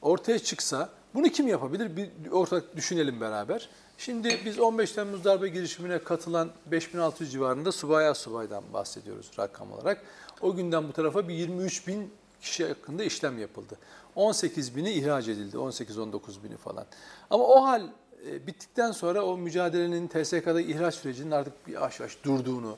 ortaya 0.01 0.39
çıksa 0.39 0.89
bunu 1.13 1.29
kim 1.29 1.47
yapabilir? 1.47 1.97
Bir 1.97 2.31
ortak 2.31 2.75
düşünelim 2.75 3.21
beraber. 3.21 3.69
Şimdi 3.97 4.39
biz 4.45 4.59
15 4.59 4.91
Temmuz 4.91 5.23
darbe 5.25 5.47
girişimine 5.47 6.03
katılan 6.03 6.49
5600 6.65 7.31
civarında 7.31 7.71
subaya 7.71 8.15
subaydan 8.15 8.63
bahsediyoruz 8.73 9.31
rakam 9.39 9.71
olarak. 9.71 10.03
O 10.41 10.55
günden 10.55 10.87
bu 10.87 10.93
tarafa 10.93 11.27
bir 11.27 11.33
23 11.33 11.87
bin 11.87 12.13
kişi 12.41 12.67
hakkında 12.67 13.03
işlem 13.03 13.39
yapıldı. 13.39 13.77
18 14.15 14.75
bini 14.75 14.91
ihraç 14.91 15.27
edildi, 15.27 15.57
18-19 15.57 16.43
bini 16.43 16.57
falan. 16.57 16.85
Ama 17.29 17.43
o 17.43 17.65
hal 17.65 17.81
e, 18.27 18.47
bittikten 18.47 18.91
sonra 18.91 19.25
o 19.25 19.37
mücadelenin 19.37 20.07
TSK'da 20.07 20.61
ihraç 20.61 20.95
sürecinin 20.95 21.31
artık 21.31 21.67
bir 21.67 21.85
aş 21.85 22.01
aş 22.01 22.17
durduğunu, 22.23 22.77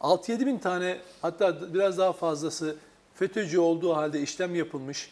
6-7 0.00 0.46
bin 0.46 0.58
tane 0.58 0.98
hatta 1.22 1.74
biraz 1.74 1.98
daha 1.98 2.12
fazlası 2.12 2.76
FETÖ'cü 3.18 3.58
olduğu 3.58 3.96
halde 3.96 4.20
işlem 4.20 4.54
yapılmış, 4.54 5.10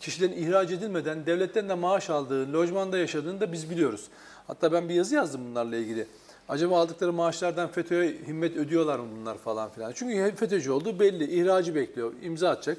kişilerin 0.00 0.32
ihraç 0.32 0.70
edilmeden 0.70 1.26
devletten 1.26 1.68
de 1.68 1.74
maaş 1.74 2.10
aldığı, 2.10 2.52
lojmanda 2.52 2.98
yaşadığını 2.98 3.40
da 3.40 3.52
biz 3.52 3.70
biliyoruz. 3.70 4.08
Hatta 4.46 4.72
ben 4.72 4.88
bir 4.88 4.94
yazı 4.94 5.14
yazdım 5.14 5.40
bunlarla 5.50 5.76
ilgili. 5.76 6.06
Acaba 6.48 6.80
aldıkları 6.80 7.12
maaşlardan 7.12 7.68
FETÖ'ye 7.68 8.16
himmet 8.26 8.56
ödüyorlar 8.56 8.98
mı 8.98 9.06
bunlar 9.20 9.38
falan 9.38 9.70
filan. 9.70 9.92
Çünkü 9.94 10.36
FETÖ'cü 10.36 10.70
olduğu 10.70 11.00
belli, 11.00 11.40
ihracı 11.40 11.74
bekliyor, 11.74 12.12
imza 12.22 12.50
atacak. 12.50 12.78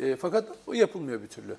E, 0.00 0.16
fakat 0.16 0.48
o 0.66 0.72
yapılmıyor 0.72 1.22
bir 1.22 1.28
türlü. 1.28 1.56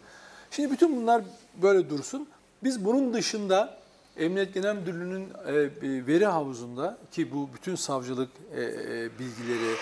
Şimdi 0.51 0.71
bütün 0.71 1.01
bunlar 1.01 1.23
böyle 1.61 1.89
dursun. 1.89 2.27
Biz 2.63 2.85
bunun 2.85 3.13
dışında 3.13 3.77
Emniyet 4.17 4.53
Genel 4.53 4.75
Müdürlüğü'nün 4.75 5.29
e, 5.47 5.81
bir 5.81 6.07
veri 6.07 6.25
havuzunda 6.25 6.97
ki 7.11 7.31
bu 7.31 7.49
bütün 7.53 7.75
savcılık 7.75 8.29
e, 8.55 8.61
e, 8.61 9.09
bilgileri, 9.19 9.75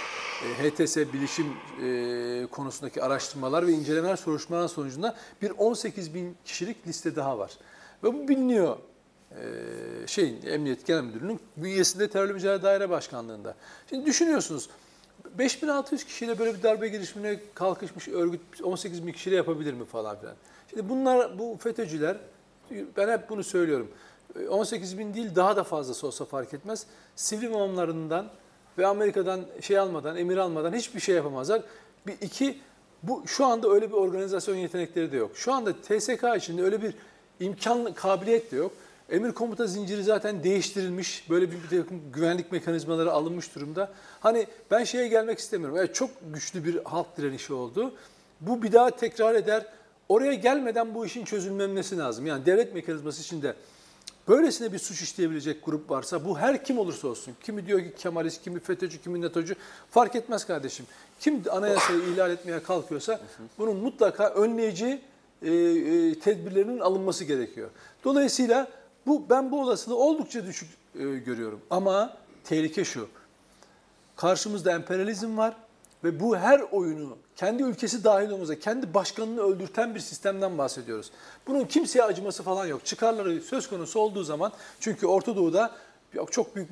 e, 0.44 0.70
HTS 0.70 0.98
bilişim 0.98 1.48
e, 1.84 2.48
konusundaki 2.52 3.04
araştırmalar 3.04 3.68
ve 3.68 3.72
incelemeler 3.72 4.16
soruşturmalar 4.16 4.68
sonucunda 4.68 5.16
bir 5.42 5.52
18 5.58 6.14
bin 6.14 6.38
kişilik 6.46 6.88
liste 6.88 7.16
daha 7.16 7.40
var. 7.40 7.52
Ve 8.04 8.14
bu 8.14 8.28
biliniyor 8.28 8.78
e, 9.32 9.38
şeyin 10.08 10.46
Emniyet 10.46 10.86
Genel 10.86 11.04
Müdürlüğü'nün 11.04 11.40
bünyesinde 11.58 12.10
Terörle 12.10 12.34
Mücadele 12.34 12.64
Daire 12.64 12.90
Başkanlığı'nda. 12.90 13.56
Şimdi 13.90 14.06
düşünüyorsunuz 14.06 14.70
5600 15.38 16.04
kişiyle 16.04 16.40
böyle 16.40 16.58
bir 16.58 16.64
darbe 16.64 16.88
girişimine 16.88 17.40
kalkışmış 17.54 18.08
örgüt 18.08 18.42
18 18.64 19.08
bin 19.08 19.12
kişiyle 19.12 19.36
yapabilir 19.36 19.74
mi 19.74 19.86
falan 19.86 20.20
filan. 20.20 20.36
Şimdi 20.70 20.90
bunlar 20.90 21.40
bu 21.40 21.58
FETÖ'cüler 21.58 22.18
ben 22.98 23.10
hep 23.10 23.30
bunu 23.30 23.44
söylüyorum. 23.44 23.92
18 24.50 24.98
bin 24.98 25.14
değil 25.14 25.36
daha 25.36 25.56
da 25.56 25.64
fazlası 25.64 26.08
olsa 26.08 26.26
fark 26.26 26.54
etmez. 26.54 26.86
Sivil 27.16 27.44
imamlarından 27.44 28.28
ve 28.78 28.88
Amerika'dan 28.88 29.42
şey 29.62 29.80
almadan, 29.80 30.18
emir 30.18 30.38
almadan 30.38 30.74
hiçbir 30.74 31.00
şey 31.00 31.16
yapamazlar. 31.16 31.62
Bir 32.08 32.14
iki 32.22 32.58
bu 33.04 33.24
şu 33.28 33.46
anda 33.46 33.70
öyle 33.70 33.90
bir 33.90 33.96
organizasyon 33.96 34.56
yetenekleri 34.56 35.12
de 35.12 35.18
yok. 35.18 35.32
Şu 35.36 35.54
anda 35.54 35.74
TSK 35.74 36.24
içinde 36.38 36.64
öyle 36.64 36.82
bir 36.82 36.94
imkan, 37.40 37.94
kabiliyet 37.94 38.52
de 38.52 38.56
yok. 38.56 38.72
Emir 39.10 39.32
komuta 39.32 39.68
zinciri 39.68 40.04
zaten 40.04 40.44
değiştirilmiş. 40.44 41.30
Böyle 41.30 41.52
bir, 41.52 41.58
bir 41.64 41.82
takım 41.82 42.02
güvenlik 42.14 42.52
mekanizmaları 42.52 43.12
alınmış 43.12 43.56
durumda. 43.56 43.92
Hani 44.20 44.48
ben 44.72 44.84
şeye 44.84 45.08
gelmek 45.08 45.40
istemiyorum. 45.40 45.78
Evet 45.78 45.96
çok 45.96 46.10
güçlü 46.34 46.66
bir 46.66 46.84
halk 46.84 47.18
direnişi 47.18 47.54
oldu. 47.54 47.94
Bu 48.42 48.64
bir 48.64 48.72
daha 48.72 48.90
tekrar 48.90 49.36
eder. 49.36 49.66
Oraya 50.10 50.34
gelmeden 50.34 50.96
bu 50.96 51.06
işin 51.06 51.26
çözülmemesi 51.26 51.98
lazım. 51.98 52.26
Yani 52.26 52.46
devlet 52.46 52.74
mekanizması 52.74 53.22
içinde 53.22 53.56
böylesine 54.28 54.74
bir 54.74 54.80
suç 54.80 55.01
işleyebilecek 55.01 55.66
grup 55.66 55.90
varsa 55.90 56.25
bu 56.25 56.40
her 56.40 56.63
kim 56.63 56.78
olursa 56.78 57.08
olsun. 57.08 57.34
Kimi 57.44 57.68
diyor 57.68 57.80
ki 57.80 57.94
Kemalist, 57.98 58.44
kimi 58.44 58.60
FETÖ'cü, 58.60 59.01
kimi 59.01 59.22
NATO'cu 59.22 59.56
fark 59.92 60.16
etmez 60.16 60.46
kardeşim. 60.46 60.86
Kim 61.20 61.44
anayasayı 61.51 62.00
ihlal 62.00 62.32
etmeye 62.32 62.63
kalkıyorsa 62.63 63.22
bunun 63.58 63.75
mutlaka 63.75 64.30
önleyici 64.30 65.01
e, 65.42 65.54
e, 65.54 66.20
tedbirlerinin 66.20 66.80
alınması 66.80 67.24
gerekiyor. 67.24 67.70
Dolayısıyla 68.04 68.68
bu 69.08 69.24
ben 69.30 69.51
bu 69.51 69.62
olasılığı 69.62 69.96
oldukça 69.96 70.46
düşük 70.46 70.70
e, 70.96 71.04
görüyorum. 71.04 71.62
Ama 71.70 72.18
tehlike 72.44 72.86
şu. 72.86 73.08
Karşımızda 74.16 74.72
emperyalizm 74.72 75.38
var 75.38 75.56
ve 76.03 76.20
bu 76.20 76.38
her 76.38 76.60
oyunu 76.60 77.17
kendi 77.36 77.63
ülkesi 77.63 78.03
dahil 78.03 78.29
olmazsa 78.29 78.60
kendi 78.60 78.93
başkanını 78.93 79.41
öldürten 79.41 79.96
bir 79.96 80.00
sistemden 80.00 80.58
bahsediyoruz. 80.58 81.12
Bunun 81.48 81.65
kimseye 81.65 82.03
acıması 82.03 82.43
falan 82.43 82.65
yok. 82.65 82.86
Çıkarları 82.86 83.41
söz 83.41 83.70
konusu 83.70 84.00
olduğu 84.00 84.24
zaman 84.24 84.51
çünkü 84.79 85.08
Orta 85.08 85.36
Doğu'da 85.36 85.72
çok 86.31 86.55
büyük 86.55 86.70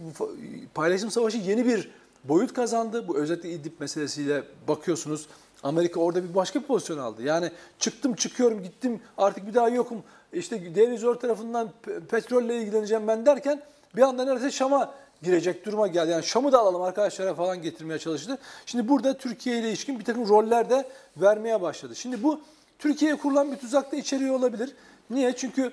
paylaşım 0.74 1.12
savaşı 1.12 1.38
yeni 1.38 1.65
bir 1.65 1.91
boyut 2.24 2.53
kazandı. 2.53 3.07
Bu 3.07 3.17
özellikle 3.17 3.50
İdlib 3.50 3.79
meselesiyle 3.79 4.43
bakıyorsunuz. 4.67 5.27
Amerika 5.63 6.00
orada 6.00 6.24
bir 6.24 6.36
başka 6.36 6.62
bir 6.62 6.65
pozisyon 6.65 6.98
aldı. 6.98 7.24
Yani 7.24 7.51
çıktım 7.79 8.13
çıkıyorum 8.15 8.63
gittim 8.63 9.01
artık 9.17 9.48
bir 9.48 9.53
daha 9.53 9.69
yokum. 9.69 10.03
İşte 10.33 10.75
deniz 10.75 11.01
zor 11.01 11.15
tarafından 11.15 11.69
petrolle 12.09 12.62
ilgileneceğim 12.62 13.07
ben 13.07 13.25
derken 13.25 13.62
bir 13.95 14.01
anda 14.01 14.25
neredeyse 14.25 14.51
Şam'a 14.51 14.93
girecek 15.23 15.65
duruma 15.65 15.88
geldi. 15.88 16.11
Yani 16.11 16.23
Şam'ı 16.23 16.51
da 16.51 16.59
alalım 16.59 16.81
arkadaşlara 16.81 17.33
falan 17.33 17.61
getirmeye 17.61 17.99
çalıştı. 17.99 18.38
Şimdi 18.65 18.88
burada 18.89 19.17
Türkiye 19.17 19.59
ile 19.59 19.69
ilişkin 19.69 19.99
bir 19.99 20.05
takım 20.05 20.27
roller 20.29 20.69
de 20.69 20.88
vermeye 21.17 21.61
başladı. 21.61 21.95
Şimdi 21.95 22.23
bu 22.23 22.41
Türkiye'ye 22.79 23.17
kurulan 23.17 23.51
bir 23.51 23.57
tuzak 23.57 23.91
da 23.91 23.95
içeriyor 23.95 24.35
olabilir. 24.35 24.75
Niye? 25.09 25.35
Çünkü 25.35 25.71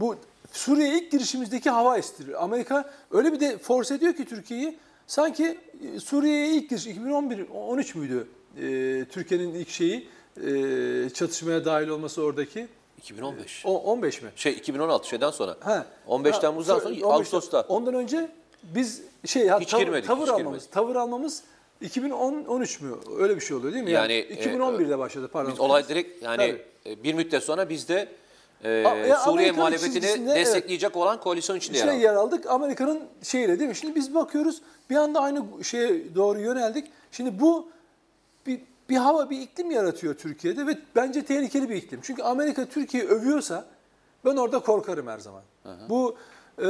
bu 0.00 0.16
Suriye 0.52 0.98
ilk 0.98 1.10
girişimizdeki 1.12 1.70
hava 1.70 1.98
estiriyor. 1.98 2.42
Amerika 2.42 2.90
öyle 3.10 3.32
bir 3.32 3.40
de 3.40 3.58
force 3.58 3.94
ediyor 3.94 4.14
ki 4.14 4.24
Türkiye'yi 4.24 4.78
sanki 5.06 5.58
Suriye'ye 6.04 6.48
ilk 6.48 6.70
giriş 6.70 6.86
2011 6.86 7.46
13 7.54 7.94
müydü? 7.94 8.28
Ee, 8.56 9.04
Türkiye'nin 9.10 9.54
ilk 9.54 9.68
şeyi 9.68 10.08
e, 10.46 11.10
çatışmaya 11.14 11.64
dahil 11.64 11.88
olması 11.88 12.22
oradaki 12.22 12.68
2015. 12.98 13.62
o, 13.66 13.78
15 13.78 14.22
mi? 14.22 14.30
Şey 14.36 14.52
2016 14.52 15.08
şeyden 15.08 15.30
sonra. 15.30 15.56
Ha. 15.60 15.86
15 16.06 16.34
Ha, 16.34 16.40
Temmuz'dan 16.40 16.78
so- 16.78 16.82
sonra 16.82 16.94
15 16.94 17.04
Ağustos'ta. 17.04 17.60
Ondan 17.60 17.94
önce 17.94 18.30
biz 18.62 19.02
şey 19.26 19.48
ha, 19.48 19.60
Hiç 19.60 19.70
tavır, 19.70 19.82
girmedik, 19.82 20.06
tavır 20.06 20.22
hiç 20.22 20.28
almamız, 20.28 20.44
girmedik. 20.46 20.72
tavır 20.72 20.96
almamız 20.96 21.42
2013 21.80 22.80
mü? 22.80 22.90
Öyle 23.18 23.36
bir 23.36 23.40
şey 23.40 23.56
oluyor 23.56 23.72
değil 23.74 23.84
mi? 23.84 23.90
Yani, 23.90 24.12
Yani, 24.12 24.56
2011'de 24.56 24.98
başladı 24.98 25.28
pardon. 25.32 25.52
Biz 25.52 25.60
olay 25.60 25.88
direkt 25.88 26.22
yani 26.22 26.56
e, 26.86 27.02
bir 27.04 27.14
müddet 27.14 27.42
sonra 27.42 27.68
biz 27.68 27.88
de 27.88 28.08
e, 28.64 28.84
A- 28.86 28.96
ya 28.96 29.16
Suriye 29.18 29.52
muhalefetini 29.52 30.00
çizgisinde, 30.00 30.30
evet. 30.32 30.46
destekleyecek 30.46 30.96
olan 30.96 31.20
koalisyon 31.20 31.56
içinde 31.56 31.78
yer 31.78 31.92
yer 31.92 32.14
aldık. 32.14 32.46
Amerika'nın 32.46 33.00
şeyiyle 33.22 33.58
değil 33.58 33.68
mi? 33.70 33.76
Şimdi 33.76 33.94
biz 33.94 34.14
bakıyoruz 34.14 34.62
bir 34.90 34.96
anda 34.96 35.20
aynı 35.20 35.44
şeye 35.64 36.14
doğru 36.14 36.40
yöneldik. 36.40 36.86
Şimdi 37.12 37.40
bu 37.40 37.68
bir, 38.46 38.60
bir 38.88 38.96
hava, 38.96 39.30
bir 39.30 39.40
iklim 39.40 39.70
yaratıyor 39.70 40.14
Türkiye'de 40.14 40.66
ve 40.66 40.78
bence 40.96 41.24
tehlikeli 41.24 41.70
bir 41.70 41.76
iklim. 41.76 42.00
Çünkü 42.02 42.22
Amerika 42.22 42.66
Türkiye'yi 42.66 43.08
övüyorsa 43.08 43.64
ben 44.24 44.36
orada 44.36 44.58
korkarım 44.58 45.06
her 45.06 45.18
zaman. 45.18 45.42
Bu 45.88 46.16
e, 46.58 46.66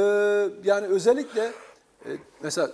yani 0.63 0.87
özellikle 0.87 1.51
e, 2.05 2.09
mesela 2.43 2.71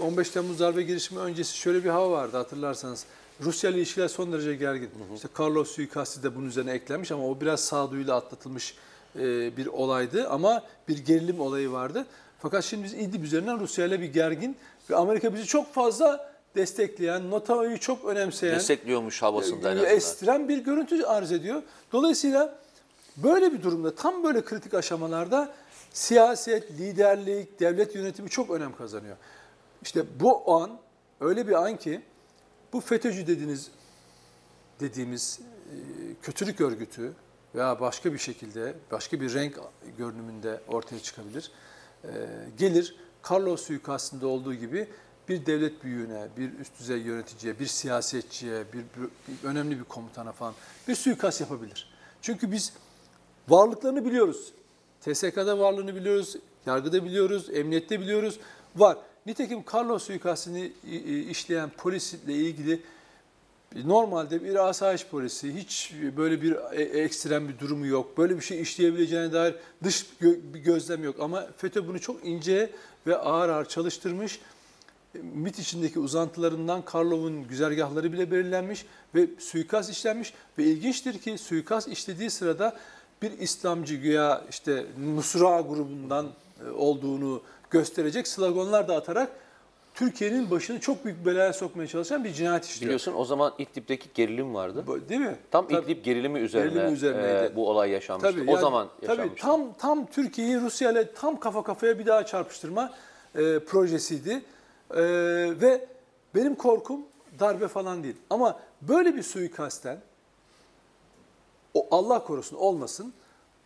15 0.00 0.30
Temmuz 0.30 0.60
darbe 0.60 0.82
girişimi 0.82 1.20
öncesi 1.20 1.56
şöyle 1.56 1.84
bir 1.84 1.90
hava 1.90 2.10
vardı 2.10 2.36
hatırlarsanız. 2.36 3.04
Rusya 3.40 3.70
ile 3.70 3.78
ilişkiler 3.78 4.08
son 4.08 4.32
derece 4.32 4.54
gergin. 4.54 4.90
İşte 5.14 5.28
Carlos 5.40 5.70
suikasti 5.70 6.22
de 6.22 6.36
bunun 6.36 6.46
üzerine 6.46 6.72
eklenmiş 6.72 7.12
ama 7.12 7.28
o 7.28 7.40
biraz 7.40 7.60
sağduyuyla 7.60 8.16
atlatılmış 8.16 8.74
e, 9.16 9.56
bir 9.56 9.66
olaydı 9.66 10.28
ama 10.28 10.62
bir 10.88 10.98
gerilim 10.98 11.40
olayı 11.40 11.72
vardı. 11.72 12.06
Fakat 12.38 12.64
şimdi 12.64 12.84
biz 12.84 12.94
İdlib 12.94 13.22
üzerinden 13.22 13.60
Rusya 13.60 13.86
ile 13.86 14.00
bir 14.00 14.12
gergin 14.12 14.56
ve 14.90 14.96
Amerika 14.96 15.34
bizi 15.34 15.46
çok 15.46 15.74
fazla 15.74 16.36
destekleyen, 16.56 17.30
NATO'yu 17.30 17.80
çok 17.80 18.04
önemseyen, 18.04 18.54
Destekliyormuş 18.56 19.22
havasında 19.22 19.70
en 19.70 19.76
e, 19.76 19.80
azından. 19.80 19.96
estiren 19.96 20.48
bir 20.48 20.58
görüntü 20.58 21.04
arz 21.04 21.32
ediyor. 21.32 21.62
Dolayısıyla 21.92 22.58
böyle 23.16 23.52
bir 23.52 23.62
durumda, 23.62 23.94
tam 23.94 24.24
böyle 24.24 24.44
kritik 24.44 24.74
aşamalarda 24.74 25.52
siyaset, 25.96 26.70
liderlik, 26.70 27.60
devlet 27.60 27.94
yönetimi 27.94 28.30
çok 28.30 28.50
önem 28.50 28.76
kazanıyor. 28.76 29.16
İşte 29.82 30.20
bu 30.20 30.54
an 30.54 30.78
öyle 31.20 31.48
bir 31.48 31.52
an 31.52 31.76
ki 31.76 32.02
bu 32.72 32.80
FETÖ'cü 32.80 33.26
dediğiniz 33.26 33.70
dediğimiz 34.80 35.40
e, 35.40 35.74
kötülük 36.22 36.60
örgütü 36.60 37.12
veya 37.54 37.80
başka 37.80 38.12
bir 38.12 38.18
şekilde, 38.18 38.74
başka 38.90 39.20
bir 39.20 39.34
renk 39.34 39.58
görünümünde 39.98 40.60
ortaya 40.68 41.00
çıkabilir. 41.00 41.50
E, 42.04 42.08
Gelir, 42.58 42.96
Carlos 43.30 43.62
suikastında 43.66 44.26
olduğu 44.26 44.54
gibi 44.54 44.88
bir 45.28 45.46
devlet 45.46 45.84
büyüğüne, 45.84 46.28
bir 46.36 46.58
üst 46.58 46.78
düzey 46.80 46.98
yöneticiye, 47.00 47.58
bir 47.58 47.66
siyasetçiye, 47.66 48.64
bir, 48.72 48.78
bir- 48.78 49.10
bir 49.28 49.48
önemli 49.48 49.78
bir 49.78 49.84
komutana 49.84 50.32
falan 50.32 50.54
bir 50.88 50.94
suikast 50.94 51.40
yapabilir. 51.40 51.90
Çünkü 52.22 52.52
biz 52.52 52.72
varlıklarını 53.48 54.04
biliyoruz. 54.04 54.52
TSK'da 55.06 55.58
varlığını 55.58 55.96
biliyoruz, 55.96 56.36
yargıda 56.66 57.04
biliyoruz, 57.04 57.46
emniyette 57.52 58.00
biliyoruz. 58.00 58.38
Var. 58.76 58.96
Nitekim 59.26 59.64
Carlos 59.74 60.02
suikastini 60.04 60.72
işleyen 61.30 61.70
polisle 61.76 62.34
ilgili 62.34 62.80
normalde 63.84 64.44
bir 64.44 64.68
asayiş 64.68 65.06
polisi 65.06 65.54
hiç 65.54 65.92
böyle 66.16 66.42
bir 66.42 66.56
e- 66.72 67.02
ekstrem 67.02 67.48
bir 67.48 67.58
durumu 67.58 67.86
yok. 67.86 68.18
Böyle 68.18 68.36
bir 68.36 68.40
şey 68.40 68.60
işleyebileceğine 68.60 69.32
dair 69.32 69.54
dış 69.84 70.06
bir 70.20 70.58
gözlem 70.58 71.04
yok. 71.04 71.16
Ama 71.20 71.46
FETÖ 71.56 71.88
bunu 71.88 72.00
çok 72.00 72.26
ince 72.26 72.70
ve 73.06 73.16
ağır 73.16 73.48
ağır 73.48 73.64
çalıştırmış. 73.64 74.40
MIT 75.34 75.58
içindeki 75.58 75.98
uzantılarından 75.98 76.84
Karlov'un 76.84 77.48
güzergahları 77.48 78.12
bile 78.12 78.30
belirlenmiş 78.30 78.86
ve 79.14 79.26
suikast 79.38 79.90
işlenmiş. 79.90 80.34
Ve 80.58 80.64
ilginçtir 80.64 81.18
ki 81.18 81.38
suikast 81.38 81.88
işlediği 81.88 82.30
sırada 82.30 82.76
bir 83.22 83.38
İslamcı 83.38 83.94
güya 83.94 84.42
işte 84.50 84.84
Nusra 84.98 85.60
grubundan 85.60 86.26
e, 86.66 86.70
olduğunu 86.70 87.42
gösterecek 87.70 88.28
sloganlar 88.28 88.88
da 88.88 88.96
atarak 88.96 89.28
Türkiye'nin 89.94 90.50
başını 90.50 90.80
çok 90.80 91.04
büyük 91.04 91.26
belaya 91.26 91.52
sokmaya 91.52 91.86
çalışan 91.88 92.24
bir 92.24 92.32
cinayet 92.32 92.64
işliyor. 92.64 92.86
Biliyorsun 92.88 93.14
o 93.16 93.24
zaman 93.24 93.52
İdlib'deki 93.58 94.08
gerilim 94.14 94.54
vardı. 94.54 94.84
Değil 95.08 95.20
mi? 95.20 95.36
Tam 95.50 95.68
Tabii. 95.68 95.84
İdlib 95.84 96.04
gerilimi 96.04 96.38
üzerine, 96.38 96.74
Gerilimi 96.74 96.92
üzerineydi. 96.92 97.52
e, 97.52 97.56
bu 97.56 97.68
olay 97.70 97.90
yaşanmıştı. 97.90 98.32
Tabii, 98.32 98.50
o 98.50 98.52
yani- 98.52 98.60
zaman 98.60 98.88
tabii, 99.00 99.10
yaşanmıştı. 99.10 99.46
tam 99.46 99.72
tam 99.78 100.06
Türkiye'yi 100.06 100.60
Rusya 100.60 100.90
ile 100.90 101.12
tam 101.12 101.40
kafa 101.40 101.62
kafaya 101.62 101.98
bir 101.98 102.06
daha 102.06 102.26
çarpıştırma 102.26 102.92
e, 103.34 103.58
projesiydi. 103.58 104.42
E, 104.90 105.02
ve 105.60 105.86
benim 106.34 106.54
korkum 106.54 107.00
darbe 107.40 107.68
falan 107.68 108.02
değil. 108.04 108.16
Ama 108.30 108.60
böyle 108.82 109.16
bir 109.16 109.22
suikasten 109.22 109.98
o 111.76 111.86
Allah 111.90 112.24
korusun 112.24 112.56
olmasın. 112.56 113.12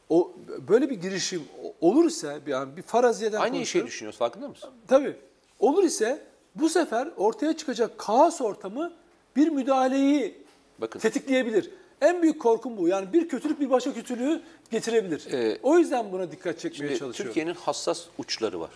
O 0.08 0.32
böyle 0.68 0.90
bir 0.90 1.00
girişim 1.00 1.42
olur 1.80 2.04
ise 2.04 2.40
bir 2.46 2.50
yani 2.50 2.76
bir 2.76 2.82
faraziyeden 2.82 3.40
Aynı 3.40 3.66
şeyi 3.66 3.86
düşünüyoruz 3.86 4.18
farkında 4.18 4.48
mısın? 4.48 4.70
Tabii. 4.88 5.16
Olur 5.58 5.84
ise 5.84 6.26
bu 6.54 6.68
sefer 6.68 7.08
ortaya 7.16 7.56
çıkacak 7.56 7.98
kaos 7.98 8.40
ortamı 8.40 8.92
bir 9.36 9.48
müdahaleyi 9.48 10.44
Bakın 10.78 11.00
tetikleyebilir. 11.00 11.70
En 12.00 12.22
büyük 12.22 12.40
korkum 12.40 12.76
bu. 12.76 12.88
Yani 12.88 13.12
bir 13.12 13.28
kötülük 13.28 13.60
bir 13.60 13.70
başka 13.70 13.94
kötülüğü 13.94 14.42
getirebilir. 14.70 15.32
Ee, 15.32 15.58
o 15.62 15.78
yüzden 15.78 16.12
buna 16.12 16.32
dikkat 16.32 16.58
çekmeye 16.58 16.88
Şimdi 16.88 16.98
çalışıyorum. 16.98 17.34
Türkiye'nin 17.34 17.54
hassas 17.54 18.06
uçları 18.18 18.60
var. 18.60 18.70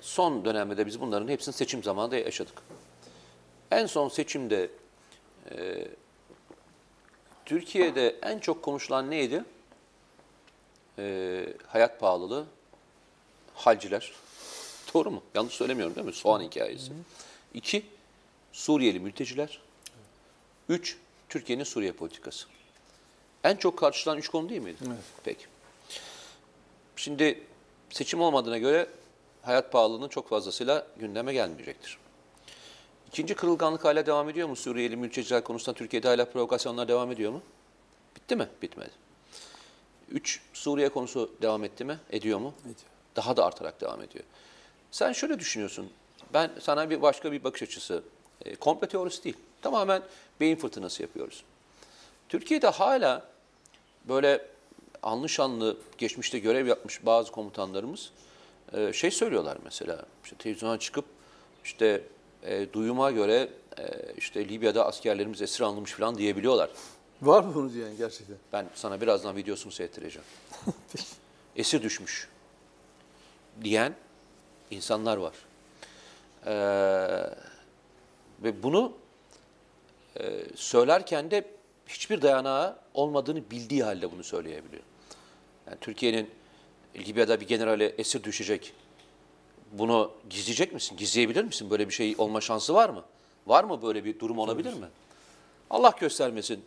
Son 0.00 0.44
dönemde 0.44 0.76
de 0.76 0.86
biz 0.86 1.00
bunların 1.00 1.28
hepsini 1.28 1.54
seçim 1.54 1.82
zamanında 1.82 2.16
yaşadık. 2.16 2.54
En 3.70 3.86
son 3.86 4.08
seçimde 4.08 4.70
e, 5.50 5.84
Türkiye'de 7.48 8.16
en 8.22 8.38
çok 8.38 8.62
konuşulan 8.62 9.10
neydi? 9.10 9.44
E, 10.98 11.44
hayat 11.66 12.00
pahalılığı, 12.00 12.46
halciler. 13.54 14.12
Doğru 14.94 15.10
mu? 15.10 15.22
Yanlış 15.34 15.54
söylemiyorum 15.54 15.94
değil 15.94 16.06
mi? 16.06 16.12
Soğan 16.12 16.42
hikayesi. 16.42 16.92
İki, 17.54 17.82
Suriyeli 18.52 19.00
mülteciler. 19.00 19.60
Üç, 20.68 20.96
Türkiye'nin 21.28 21.64
Suriye 21.64 21.92
politikası. 21.92 22.46
En 23.44 23.56
çok 23.56 23.78
karşılanan 23.78 24.18
üç 24.18 24.28
konu 24.28 24.48
değil 24.48 24.62
miydi? 24.62 24.78
Evet. 24.86 24.98
Peki. 25.24 25.46
Şimdi 26.96 27.42
seçim 27.90 28.20
olmadığına 28.20 28.58
göre 28.58 28.88
hayat 29.42 29.72
pahalılığının 29.72 30.08
çok 30.08 30.28
fazlasıyla 30.28 30.86
gündeme 30.96 31.32
gelmeyecektir. 31.32 31.98
İkinci 33.08 33.34
kırılganlık 33.34 33.84
hala 33.84 34.06
devam 34.06 34.28
ediyor 34.28 34.48
mu? 34.48 34.56
Suriyeli 34.56 34.96
mülteciler 34.96 35.44
konusunda 35.44 35.76
Türkiye'de 35.78 36.08
hala 36.08 36.24
provokasyonlar 36.24 36.88
devam 36.88 37.12
ediyor 37.12 37.32
mu? 37.32 37.42
Bitti 38.16 38.36
mi? 38.36 38.48
Bitmedi. 38.62 38.90
Üç, 40.10 40.40
Suriye 40.52 40.88
konusu 40.88 41.30
devam 41.42 41.64
etti 41.64 41.84
mi? 41.84 41.98
Ediyor 42.10 42.38
mu? 42.38 42.54
Ediyor. 42.60 42.76
Daha 43.16 43.36
da 43.36 43.46
artarak 43.46 43.80
devam 43.80 44.02
ediyor. 44.02 44.24
Sen 44.90 45.12
şöyle 45.12 45.38
düşünüyorsun. 45.38 45.90
Ben 46.34 46.50
sana 46.60 46.90
bir 46.90 47.02
başka 47.02 47.32
bir 47.32 47.44
bakış 47.44 47.62
açısı. 47.62 48.02
E, 48.44 48.56
komplo 48.56 48.88
teorisi 48.88 49.24
değil. 49.24 49.36
Tamamen 49.62 50.02
beyin 50.40 50.56
fırtınası 50.56 51.02
yapıyoruz. 51.02 51.44
Türkiye'de 52.28 52.68
hala 52.68 53.28
böyle 54.04 54.46
anlı 55.02 55.28
şanlı 55.28 55.76
geçmişte 55.98 56.38
görev 56.38 56.66
yapmış 56.66 57.06
bazı 57.06 57.32
komutanlarımız 57.32 58.10
e, 58.72 58.92
şey 58.92 59.10
söylüyorlar 59.10 59.58
mesela 59.64 60.04
işte 60.24 60.36
televizyona 60.36 60.78
çıkıp 60.78 61.04
işte 61.64 62.02
e, 62.48 62.72
duyuma 62.72 63.10
göre 63.10 63.48
e, 63.78 63.84
işte 64.16 64.48
Libya'da 64.48 64.86
askerlerimiz 64.86 65.42
esir 65.42 65.60
alınmış 65.60 65.92
falan 65.92 66.18
diyebiliyorlar. 66.18 66.70
Var 67.22 67.42
mı 67.42 67.54
bunu 67.54 67.72
diyen 67.72 67.96
gerçekten? 67.96 68.36
Ben 68.52 68.66
sana 68.74 69.00
birazdan 69.00 69.36
videosunu 69.36 69.72
seyrettireceğim. 69.72 70.26
Esir 71.56 71.82
düşmüş 71.82 72.28
diyen 73.64 73.94
insanlar 74.70 75.16
var. 75.16 75.34
Ee, 76.46 76.50
ve 78.42 78.62
bunu 78.62 78.92
e, 80.16 80.44
söylerken 80.54 81.30
de 81.30 81.44
hiçbir 81.86 82.22
dayanağı 82.22 82.76
olmadığını 82.94 83.50
bildiği 83.50 83.84
halde 83.84 84.12
bunu 84.12 84.24
söyleyebiliyor. 84.24 84.82
Yani 85.66 85.78
Türkiye'nin 85.80 86.30
Libya'da 86.96 87.40
bir 87.40 87.46
generale 87.46 87.86
esir 87.86 88.24
düşecek. 88.24 88.72
Bunu 89.72 90.10
gizleyecek 90.30 90.72
misin? 90.72 90.96
Gizleyebilir 90.96 91.44
misin? 91.44 91.70
Böyle 91.70 91.88
bir 91.88 91.94
şey 91.94 92.14
olma 92.18 92.40
şansı 92.40 92.74
var 92.74 92.88
mı? 92.88 93.04
Var 93.46 93.64
mı 93.64 93.82
böyle 93.82 94.04
bir 94.04 94.18
durum 94.18 94.38
olabilir 94.38 94.72
mi? 94.72 94.86
Allah 95.70 95.94
göstermesin. 96.00 96.64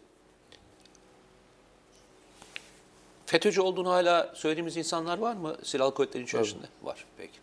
FETÖ'cü 3.25 3.61
olduğunu 3.61 3.89
hala 3.89 4.31
söylediğimiz 4.35 4.77
insanlar 4.77 5.17
var 5.17 5.35
mı 5.35 5.55
silahlı 5.63 5.93
kuvvetlerin 5.93 6.25
içerisinde? 6.25 6.65
Var. 6.83 7.05
Peki. 7.17 7.39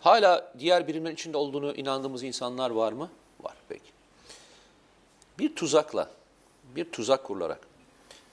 Hala 0.00 0.52
diğer 0.58 0.88
birimlerin 0.88 1.14
içinde 1.14 1.36
olduğunu 1.36 1.74
inandığımız 1.74 2.22
insanlar 2.22 2.70
var 2.70 2.92
mı? 2.92 3.10
Var. 3.40 3.54
Peki. 3.68 3.90
Bir 5.38 5.56
tuzakla, 5.56 6.10
bir 6.76 6.92
tuzak 6.92 7.24
kurularak, 7.24 7.60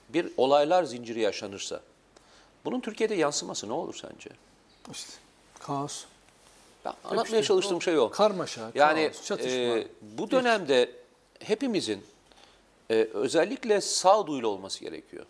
bir 0.08 0.32
olaylar 0.36 0.84
zinciri 0.84 1.20
yaşanırsa, 1.20 1.80
bunun 2.64 2.80
Türkiye'de 2.80 3.14
yansıması 3.14 3.68
ne 3.68 3.72
olur 3.72 3.94
sence? 3.94 4.30
İşte 4.92 5.12
kaos. 5.68 6.04
Ben 6.84 6.92
anlatmaya 7.04 7.42
çalıştığım 7.42 7.82
şey 7.82 7.98
o. 7.98 8.10
Karmaşa, 8.10 8.70
Yani 8.74 9.04
kaos, 9.12 9.24
çatışma. 9.24 9.50
e, 9.78 9.86
bu 10.02 10.30
dönemde 10.30 10.90
hepimizin 11.40 12.04
e, 12.90 12.94
özellikle 13.12 13.80
sağduyulu 13.80 14.48
olması 14.48 14.80
gerekiyor. 14.80 15.26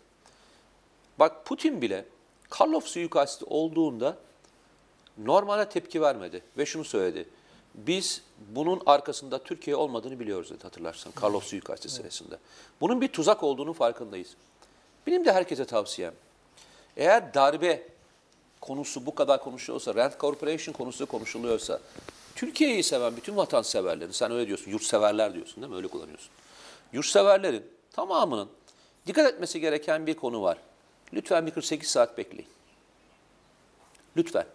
Bak 1.19 1.45
Putin 1.45 1.81
bile 1.81 2.05
Karlov 2.49 2.81
suikasti 2.81 3.45
olduğunda 3.45 4.17
normale 5.17 5.69
tepki 5.69 6.01
vermedi 6.01 6.41
ve 6.57 6.65
şunu 6.65 6.83
söyledi. 6.85 7.29
Biz 7.75 8.21
bunun 8.49 8.81
arkasında 8.85 9.43
Türkiye 9.43 9.75
olmadığını 9.75 10.19
biliyoruz 10.19 10.49
dedi 10.49 10.63
hatırlarsan 10.63 11.11
Karlov 11.11 11.39
suikasti 11.39 11.89
sırasında. 11.89 12.39
Bunun 12.81 13.01
bir 13.01 13.07
tuzak 13.07 13.43
olduğunu 13.43 13.73
farkındayız. 13.73 14.35
Benim 15.07 15.25
de 15.25 15.31
herkese 15.31 15.65
tavsiyem. 15.65 16.13
Eğer 16.97 17.33
darbe 17.33 17.83
konusu 18.61 19.05
bu 19.05 19.15
kadar 19.15 19.43
konuşuluyorsa, 19.43 19.95
Rand 19.95 20.13
Corporation 20.19 20.73
konusu 20.73 21.05
konuşuluyorsa, 21.05 21.79
Türkiye'yi 22.35 22.83
seven 22.83 23.17
bütün 23.17 23.35
vatanseverlerin, 23.37 24.11
sen 24.11 24.31
öyle 24.31 24.47
diyorsun, 24.47 24.71
yurtseverler 24.71 25.33
diyorsun 25.33 25.55
değil 25.61 25.69
mi? 25.71 25.75
Öyle 25.77 25.87
kullanıyorsun. 25.87 26.29
Yurtseverlerin 26.93 27.65
tamamının 27.91 28.49
dikkat 29.07 29.33
etmesi 29.33 29.59
gereken 29.59 30.07
bir 30.07 30.13
konu 30.13 30.41
var. 30.41 30.57
Lütfen 31.13 31.45
bir 31.45 31.51
48 31.51 31.89
saat 31.89 32.17
bekleyin. 32.17 32.47
Lütfen. 34.17 34.45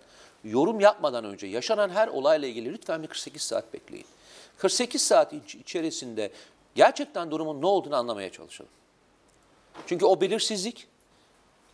Yorum 0.44 0.80
yapmadan 0.80 1.24
önce 1.24 1.46
yaşanan 1.46 1.90
her 1.90 2.08
olayla 2.08 2.48
ilgili 2.48 2.72
lütfen 2.72 3.02
bir 3.02 3.08
48 3.08 3.42
saat 3.42 3.72
bekleyin. 3.72 4.06
48 4.58 5.02
saat 5.02 5.32
iç- 5.32 5.54
içerisinde 5.54 6.32
gerçekten 6.74 7.30
durumun 7.30 7.62
ne 7.62 7.66
olduğunu 7.66 7.96
anlamaya 7.96 8.32
çalışalım. 8.32 8.70
Çünkü 9.86 10.04
o 10.04 10.20
belirsizlik 10.20 10.86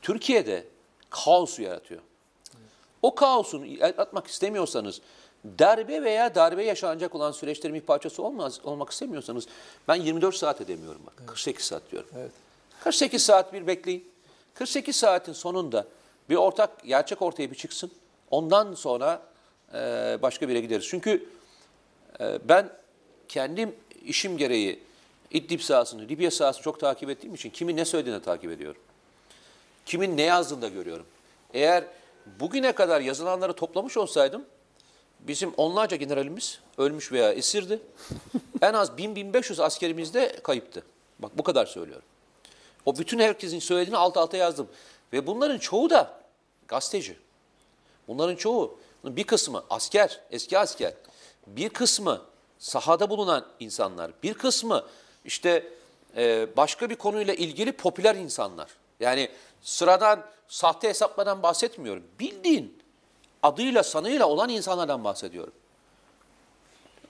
Türkiye'de 0.02 0.64
kaosu 1.10 1.62
yaratıyor. 1.62 2.00
O 3.02 3.14
kaosun 3.14 3.64
yaratmak 3.64 4.26
istemiyorsanız, 4.26 5.00
darbe 5.58 6.02
veya 6.02 6.34
darbe 6.34 6.64
yaşanacak 6.64 7.14
olan 7.14 7.32
süreçlerin 7.32 7.74
bir 7.74 7.80
parçası 7.80 8.22
olmaz, 8.22 8.60
olmak 8.64 8.90
istemiyorsanız, 8.90 9.46
ben 9.88 9.94
24 9.94 10.34
saat 10.34 10.60
edemiyorum 10.60 11.00
bak, 11.06 11.14
48 11.26 11.64
saat 11.64 11.82
diyorum. 11.92 12.10
Evet. 12.18 12.32
48 12.84 13.22
saat 13.22 13.52
bir 13.52 13.66
bekleyin. 13.66 14.10
48 14.54 14.96
saatin 14.96 15.32
sonunda 15.32 15.86
bir 16.30 16.36
ortak 16.36 16.84
gerçek 16.84 17.22
ortaya 17.22 17.50
bir 17.50 17.56
çıksın. 17.56 17.90
Ondan 18.30 18.74
sonra 18.74 19.22
e, 19.74 19.78
başka 20.22 20.48
bir 20.48 20.54
yere 20.54 20.60
gideriz. 20.60 20.86
Çünkü 20.88 21.28
e, 22.20 22.38
ben 22.48 22.70
kendim 23.28 23.74
işim 24.04 24.36
gereği 24.36 24.80
İdlib 25.30 25.60
sahasını, 25.60 26.08
Libya 26.08 26.30
sahasını 26.30 26.62
çok 26.62 26.80
takip 26.80 27.10
ettiğim 27.10 27.34
için 27.34 27.50
kimin 27.50 27.76
ne 27.76 27.84
söylediğini 27.84 28.22
takip 28.22 28.50
ediyorum. 28.50 28.80
Kimin 29.86 30.16
ne 30.16 30.22
yazdığını 30.22 30.62
da 30.62 30.68
görüyorum. 30.68 31.06
Eğer 31.54 31.84
bugüne 32.40 32.72
kadar 32.72 33.00
yazılanları 33.00 33.52
toplamış 33.52 33.96
olsaydım 33.96 34.44
bizim 35.20 35.54
onlarca 35.56 35.96
generalimiz 35.96 36.60
ölmüş 36.78 37.12
veya 37.12 37.32
esirdi. 37.32 37.80
en 38.62 38.74
az 38.74 38.88
1000-1500 38.88 39.62
askerimiz 39.62 40.14
de 40.14 40.36
kayıptı. 40.42 40.82
Bak 41.18 41.38
bu 41.38 41.42
kadar 41.42 41.66
söylüyorum. 41.66 42.04
O 42.86 42.98
bütün 42.98 43.18
herkesin 43.18 43.58
söylediğini 43.58 43.96
alt 43.96 44.16
alta 44.16 44.36
yazdım. 44.36 44.68
Ve 45.12 45.26
bunların 45.26 45.58
çoğu 45.58 45.90
da 45.90 46.20
gazeteci. 46.68 47.16
Bunların 48.08 48.36
çoğu, 48.36 48.78
bir 49.04 49.24
kısmı 49.24 49.64
asker, 49.70 50.20
eski 50.30 50.58
asker. 50.58 50.94
Bir 51.46 51.68
kısmı 51.68 52.22
sahada 52.58 53.10
bulunan 53.10 53.46
insanlar. 53.60 54.10
Bir 54.22 54.34
kısmı 54.34 54.84
işte 55.24 55.72
e, 56.16 56.46
başka 56.56 56.90
bir 56.90 56.96
konuyla 56.96 57.34
ilgili 57.34 57.72
popüler 57.72 58.14
insanlar. 58.14 58.68
Yani 59.00 59.28
sıradan 59.62 60.24
sahte 60.48 60.88
hesaplardan 60.88 61.42
bahsetmiyorum. 61.42 62.04
Bildiğin 62.20 62.78
adıyla 63.42 63.82
sanıyla 63.82 64.26
olan 64.26 64.48
insanlardan 64.48 65.04
bahsediyorum. 65.04 65.52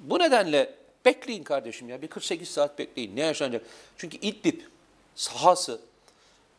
Bu 0.00 0.18
nedenle 0.18 0.74
bekleyin 1.04 1.42
kardeşim 1.42 1.88
ya 1.88 2.02
bir 2.02 2.08
48 2.08 2.48
saat 2.48 2.78
bekleyin 2.78 3.16
ne 3.16 3.20
yaşanacak? 3.20 3.66
Çünkü 3.96 4.16
İdlib 4.16 4.60
sahası 5.14 5.80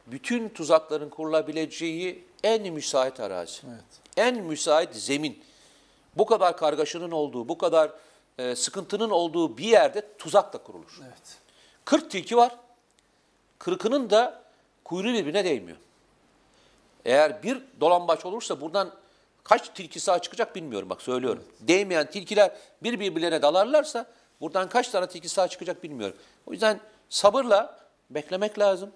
bütün 0.08 0.50
tuzakların 0.50 1.10
kurulabileceği 1.10 2.26
en 2.44 2.74
müsait 2.74 3.20
arazi. 3.20 3.62
Evet. 3.68 3.84
En 4.18 4.44
müsait 4.44 4.96
zemin. 4.96 5.44
Bu 6.16 6.26
kadar 6.26 6.58
kargaşanın 6.58 7.12
olduğu, 7.12 7.50
bu 7.50 7.58
kadar 7.58 7.92
e, 8.38 8.56
sıkıntının 8.56 9.10
olduğu 9.10 9.58
bir 9.58 9.66
yerde 9.66 10.18
tuzak 10.18 10.54
da 10.54 10.58
kurulur. 10.58 11.00
Evet. 11.04 11.38
40 11.86 12.12
tilki 12.12 12.38
var. 12.38 12.56
Kırkının 13.60 14.10
da 14.10 14.41
kuyruğu 14.92 15.14
birbirine 15.14 15.46
değmiyor. 15.46 15.78
Eğer 17.06 17.44
bir 17.44 17.62
dolambaç 17.80 18.26
olursa 18.26 18.62
buradan 18.62 18.92
kaç 19.44 19.70
tilki 19.70 20.00
sağ 20.00 20.20
çıkacak 20.20 20.56
bilmiyorum 20.56 20.90
bak 20.90 21.02
söylüyorum. 21.02 21.44
Değmeyen 21.60 22.10
tilkiler 22.10 22.52
bir 22.84 23.00
birbirlerine 23.00 23.42
dalarlarsa 23.42 24.06
buradan 24.42 24.70
kaç 24.70 24.90
tane 24.90 25.08
tilki 25.08 25.30
sağ 25.30 25.48
çıkacak 25.48 25.84
bilmiyorum. 25.84 26.18
O 26.46 26.52
yüzden 26.52 26.80
sabırla 27.10 27.80
beklemek 28.10 28.60
lazım. 28.60 28.92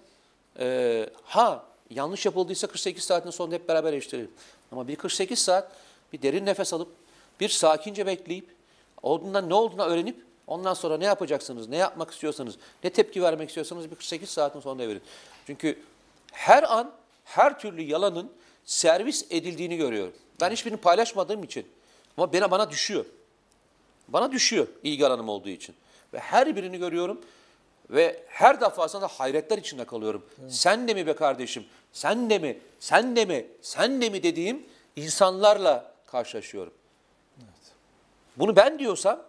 Ee, 0.58 1.10
ha 1.24 1.64
yanlış 1.90 2.26
yapıldıysa 2.26 2.66
48 2.66 3.04
saatin 3.04 3.30
sonunda 3.30 3.54
hep 3.54 3.68
beraber 3.68 3.92
eleştirelim. 3.92 4.30
Ama 4.72 4.88
bir 4.88 4.96
48 4.96 5.38
saat 5.38 5.72
bir 6.12 6.22
derin 6.22 6.46
nefes 6.46 6.72
alıp 6.72 6.88
bir 7.40 7.48
sakince 7.48 8.06
bekleyip 8.06 8.46
olduğundan 9.02 9.48
ne 9.48 9.54
olduğunu 9.54 9.82
öğrenip 9.82 10.16
ondan 10.46 10.74
sonra 10.74 10.96
ne 10.96 11.04
yapacaksınız, 11.04 11.68
ne 11.68 11.76
yapmak 11.76 12.10
istiyorsanız, 12.10 12.56
ne 12.84 12.90
tepki 12.90 13.22
vermek 13.22 13.48
istiyorsanız 13.48 13.90
bir 13.90 13.96
48 13.96 14.30
saatin 14.30 14.60
sonunda 14.60 14.88
verin. 14.88 15.02
Çünkü 15.46 15.78
her 16.32 16.62
an 16.62 16.92
her 17.24 17.58
türlü 17.58 17.82
yalanın 17.82 18.32
servis 18.64 19.26
edildiğini 19.30 19.76
görüyorum. 19.76 20.12
Ben 20.40 20.50
hiçbirini 20.50 20.80
paylaşmadığım 20.80 21.42
için 21.42 21.66
ama 22.16 22.32
bana 22.32 22.50
bana 22.50 22.70
düşüyor. 22.70 23.04
Bana 24.08 24.32
düşüyor 24.32 24.66
ilgi 24.82 25.06
alanım 25.06 25.28
olduğu 25.28 25.48
için. 25.48 25.74
Ve 26.12 26.18
her 26.18 26.56
birini 26.56 26.78
görüyorum 26.78 27.20
ve 27.90 28.22
her 28.28 28.60
defasında 28.60 29.06
hayretler 29.06 29.58
içinde 29.58 29.84
kalıyorum. 29.84 30.26
Sen 30.48 30.88
de 30.88 30.94
mi 30.94 31.06
be 31.06 31.16
kardeşim, 31.16 31.64
sen 31.92 32.30
de 32.30 32.38
mi, 32.38 32.58
sen 32.80 33.16
de 33.16 33.24
mi, 33.24 33.46
sen 33.62 34.00
de 34.00 34.10
mi 34.10 34.22
dediğim 34.22 34.66
insanlarla 34.96 35.92
karşılaşıyorum. 36.06 36.72
Bunu 38.36 38.56
ben 38.56 38.78
diyorsam 38.78 39.22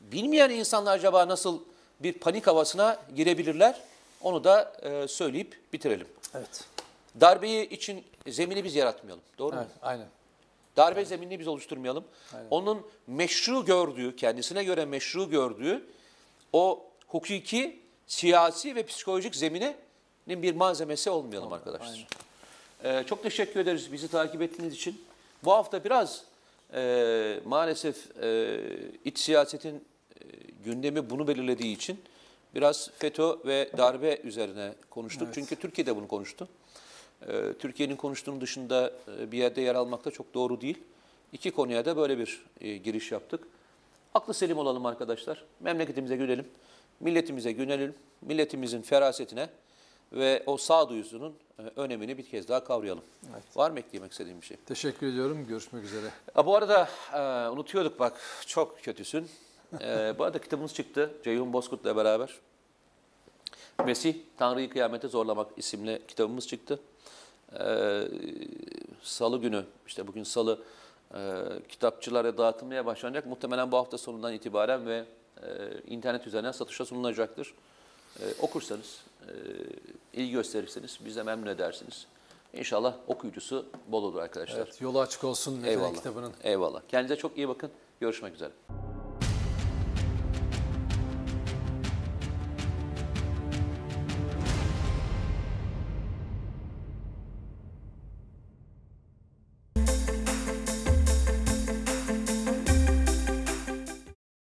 bilmeyen 0.00 0.50
insanlar 0.50 0.94
acaba 0.94 1.28
nasıl 1.28 1.60
bir 2.00 2.12
panik 2.12 2.46
havasına 2.46 2.98
girebilirler? 3.16 3.80
Onu 4.20 4.44
da 4.44 4.72
e, 4.82 5.08
söyleyip 5.08 5.60
bitirelim. 5.72 6.06
Evet. 6.34 6.64
Darbeyi 7.20 7.68
için 7.68 8.04
zemini 8.28 8.64
biz 8.64 8.74
yaratmayalım. 8.74 9.22
Doğru 9.38 9.56
mu? 9.56 9.62
Evet. 9.62 9.76
Aynen. 9.82 10.06
Darbe 10.76 11.04
zeminini 11.04 11.40
biz 11.40 11.48
oluşturmayalım. 11.48 12.04
Onun 12.50 12.86
meşru 13.06 13.64
gördüğü, 13.64 14.16
kendisine 14.16 14.64
göre 14.64 14.84
meşru 14.84 15.30
gördüğü 15.30 15.86
o 16.52 16.84
hukuki, 17.06 17.80
siyasi 18.06 18.74
ve 18.74 18.86
psikolojik 18.86 19.36
zeminin 19.36 19.76
bir 20.28 20.54
malzemesi 20.54 21.10
olmayalım 21.10 21.52
arkadaşlar. 21.52 22.06
Ee, 22.84 23.04
çok 23.06 23.22
teşekkür 23.22 23.60
ederiz 23.60 23.92
bizi 23.92 24.08
takip 24.08 24.42
ettiğiniz 24.42 24.74
için. 24.74 25.04
Bu 25.44 25.52
hafta 25.52 25.84
biraz 25.84 26.24
e, 26.74 27.40
maalesef 27.44 28.16
e, 28.22 28.60
iç 29.04 29.18
siyasetin 29.18 29.74
e, 29.74 30.24
gündemi 30.64 31.10
bunu 31.10 31.28
belirlediği 31.28 31.76
için 31.76 32.00
biraz 32.54 32.90
FETÖ 32.98 33.36
ve 33.46 33.70
darbe 33.78 34.20
üzerine 34.24 34.74
konuştuk. 34.90 35.28
Çünkü 35.34 35.56
Türkiye 35.56 35.86
de 35.86 35.96
bunu 35.96 36.08
konuştu. 36.08 36.48
Ee, 37.28 37.52
Türkiye'nin 37.58 37.96
konuştuğunun 37.96 38.40
dışında 38.40 38.92
e, 39.20 39.32
bir 39.32 39.38
yerde 39.38 39.60
yer 39.60 39.74
almak 39.74 40.04
da 40.04 40.10
çok 40.10 40.34
doğru 40.34 40.60
değil. 40.60 40.78
İki 41.32 41.50
konuya 41.50 41.84
da 41.84 41.96
böyle 41.96 42.18
bir 42.18 42.44
e, 42.60 42.76
giriş 42.76 43.12
yaptık. 43.12 43.44
Aklı 44.14 44.34
selim 44.34 44.58
olalım 44.58 44.86
arkadaşlar. 44.86 45.44
Memleketimize 45.60 46.16
gülelim. 46.16 46.48
Milletimize 47.00 47.52
gülelim. 47.52 47.94
Milletimizin 48.22 48.82
ferasetine 48.82 49.48
ve 50.12 50.42
o 50.46 50.56
sağduyusunun 50.56 51.34
e, 51.58 51.62
önemini 51.76 52.18
bir 52.18 52.26
kez 52.26 52.48
daha 52.48 52.64
kavrayalım. 52.64 53.04
Var 53.56 53.70
mı 53.70 53.78
eklemek 53.78 54.12
istediğim 54.12 54.40
bir 54.40 54.46
şey? 54.46 54.56
Teşekkür 54.66 55.06
ediyorum. 55.06 55.46
Görüşmek 55.48 55.84
üzere. 55.84 56.06
Ha, 56.34 56.46
bu 56.46 56.56
arada 56.56 56.88
e, 57.14 57.48
unutuyorduk 57.48 57.98
bak 57.98 58.20
çok 58.46 58.82
kötüsün. 58.82 59.28
E, 59.80 60.14
bu 60.18 60.24
arada 60.24 60.38
kitabımız 60.38 60.74
çıktı 60.74 61.10
Ceyhun 61.24 61.52
Bozkurt'la 61.52 61.96
beraber. 61.96 62.34
Mesih 63.86 64.14
Tanrı'yı 64.38 64.70
kıyamete 64.70 65.08
zorlamak 65.08 65.50
isimli 65.56 66.02
kitabımız 66.08 66.48
çıktı. 66.48 66.80
E, 67.60 68.02
salı 69.02 69.40
günü 69.40 69.64
işte 69.86 70.06
bugün 70.06 70.24
salı 70.24 70.58
e, 71.14 71.18
kitapçılara 71.68 72.38
dağıtılmaya 72.38 72.86
başlanacak. 72.86 73.26
Muhtemelen 73.26 73.72
bu 73.72 73.76
hafta 73.76 73.98
sonundan 73.98 74.32
itibaren 74.32 74.86
ve 74.86 75.04
e, 75.42 75.46
internet 75.86 76.26
üzerinden 76.26 76.52
satışa 76.52 76.84
sunulacaktır. 76.84 77.54
E, 78.20 78.24
okursanız, 78.40 79.02
e, 79.22 79.32
ilgi 80.12 80.32
gösterirseniz 80.32 80.98
bize 81.04 81.22
memnun 81.22 81.46
edersiniz. 81.46 82.06
İnşallah 82.52 82.94
okuyucusu 83.06 83.66
bol 83.88 84.02
olur 84.04 84.20
arkadaşlar. 84.20 84.58
Evet, 84.58 84.80
yolu 84.80 85.00
açık 85.00 85.24
olsun 85.24 85.62
Eyvallah. 85.64 85.94
kitabının. 85.94 86.32
Eyvallah. 86.42 86.82
Kendinize 86.88 87.16
çok 87.16 87.36
iyi 87.36 87.48
bakın. 87.48 87.70
Görüşmek 88.00 88.34
üzere. 88.34 88.50